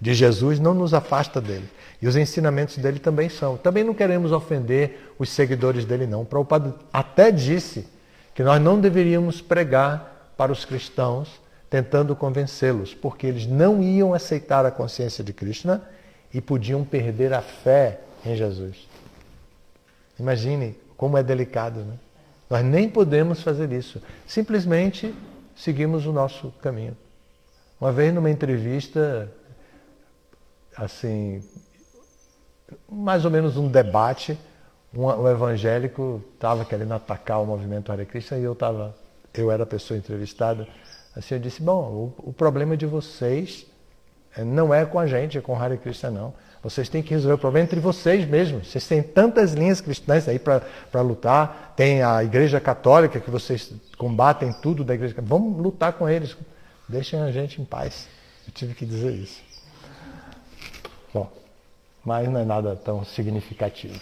de 0.00 0.14
Jesus, 0.14 0.58
não 0.58 0.74
nos 0.74 0.92
afasta 0.92 1.40
dele. 1.40 1.68
E 2.00 2.08
os 2.08 2.16
ensinamentos 2.16 2.76
dele 2.78 2.98
também 2.98 3.28
são. 3.28 3.56
Também 3.56 3.84
não 3.84 3.94
queremos 3.94 4.32
ofender 4.32 5.12
os 5.18 5.28
seguidores 5.28 5.84
dele, 5.84 6.06
não. 6.06 6.24
Prabhupada 6.24 6.74
até 6.92 7.30
disse 7.30 7.86
que 8.34 8.42
nós 8.42 8.60
não 8.60 8.80
deveríamos 8.80 9.40
pregar 9.40 10.32
para 10.36 10.50
os 10.50 10.64
cristãos 10.64 11.40
tentando 11.70 12.16
convencê-los, 12.16 12.92
porque 12.94 13.26
eles 13.26 13.46
não 13.46 13.82
iam 13.82 14.12
aceitar 14.12 14.66
a 14.66 14.70
consciência 14.70 15.22
de 15.22 15.32
Krishna 15.32 15.82
e 16.34 16.40
podiam 16.40 16.84
perder 16.84 17.32
a 17.32 17.40
fé 17.40 18.00
em 18.24 18.36
Jesus. 18.36 18.88
Imagine 20.18 20.76
como 20.96 21.18
é 21.18 21.22
delicado, 21.22 21.80
né? 21.80 21.98
Nós 22.48 22.64
nem 22.64 22.88
podemos 22.88 23.42
fazer 23.42 23.72
isso. 23.72 24.00
Simplesmente 24.26 25.14
seguimos 25.56 26.06
o 26.06 26.12
nosso 26.12 26.50
caminho. 26.62 26.96
Uma 27.80 27.90
vez 27.90 28.14
numa 28.14 28.30
entrevista, 28.30 29.32
assim, 30.76 31.42
mais 32.88 33.24
ou 33.24 33.30
menos 33.30 33.56
um 33.56 33.68
debate, 33.68 34.38
um, 34.94 35.06
um 35.06 35.28
evangélico 35.28 36.22
estava 36.34 36.64
querendo 36.64 36.92
atacar 36.92 37.40
o 37.40 37.46
movimento 37.46 37.90
Hare 37.90 38.06
Krishna 38.06 38.38
e 38.38 38.44
eu 38.44 38.52
estava, 38.52 38.94
eu 39.34 39.50
era 39.50 39.62
a 39.62 39.66
pessoa 39.66 39.96
entrevistada. 39.96 40.68
Assim, 41.16 41.34
eu 41.34 41.40
disse, 41.40 41.62
bom, 41.62 42.12
o, 42.18 42.30
o 42.30 42.32
problema 42.32 42.76
de 42.76 42.86
vocês 42.86 43.66
é, 44.36 44.44
não 44.44 44.72
é 44.72 44.84
com 44.84 44.98
a 44.98 45.06
gente, 45.06 45.38
é 45.38 45.40
com 45.40 45.58
Hare 45.58 45.78
Krishna 45.78 46.10
não. 46.10 46.34
Vocês 46.62 46.88
têm 46.88 47.02
que 47.02 47.10
resolver 47.10 47.34
o 47.34 47.38
problema 47.38 47.64
entre 47.64 47.80
vocês 47.80 48.24
mesmos. 48.24 48.68
Vocês 48.68 48.86
têm 48.86 49.02
tantas 49.02 49.52
linhas 49.52 49.80
cristãs 49.80 50.28
aí 50.28 50.38
para 50.38 51.00
lutar. 51.00 51.74
Tem 51.76 52.02
a 52.02 52.22
Igreja 52.22 52.60
Católica, 52.60 53.18
que 53.18 53.30
vocês 53.30 53.72
combatem 53.98 54.52
tudo 54.62 54.84
da 54.84 54.94
Igreja 54.94 55.14
Católica. 55.14 55.36
Vamos 55.36 55.60
lutar 55.60 55.92
com 55.94 56.08
eles. 56.08 56.36
Deixem 56.88 57.20
a 57.20 57.32
gente 57.32 57.60
em 57.60 57.64
paz. 57.64 58.06
Eu 58.46 58.52
tive 58.52 58.74
que 58.74 58.86
dizer 58.86 59.12
isso. 59.12 59.42
Bom, 61.12 61.30
mas 62.04 62.28
não 62.28 62.38
é 62.38 62.44
nada 62.44 62.76
tão 62.76 63.04
significativo. 63.04 63.98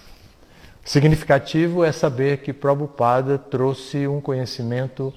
Significativo 0.85 1.83
é 1.83 1.93
saber 1.93 2.39
que 2.39 2.53
Prabhupada 2.53 3.39
trouxe 3.39 4.07
um 4.07 4.21
conhecimento, 4.21 5.15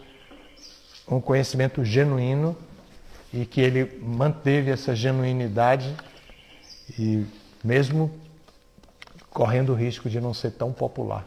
um 1.08 1.20
conhecimento 1.20 1.84
genuíno 1.84 2.56
e 3.34 3.46
que 3.46 3.60
ele 3.60 4.00
manteve 4.02 4.72
essa 4.72 4.96
genuinidade 4.96 5.94
e 6.98 7.26
mesmo 7.63 8.12
correndo 9.30 9.74
o 9.74 9.76
risco 9.76 10.10
de 10.10 10.19
não 10.19 10.34
ser 10.34 10.52
tão 10.52 10.72
popular. 10.72 11.26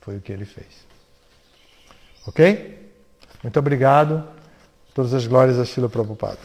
Foi 0.00 0.16
o 0.16 0.20
que 0.20 0.32
ele 0.32 0.44
fez. 0.44 0.86
Ok? 2.26 2.92
Muito 3.42 3.58
obrigado. 3.58 4.26
Todas 4.94 5.14
as 5.14 5.26
glórias 5.26 5.58
a 5.58 5.64
Sila 5.64 5.88
Prabhupada. 5.88 6.38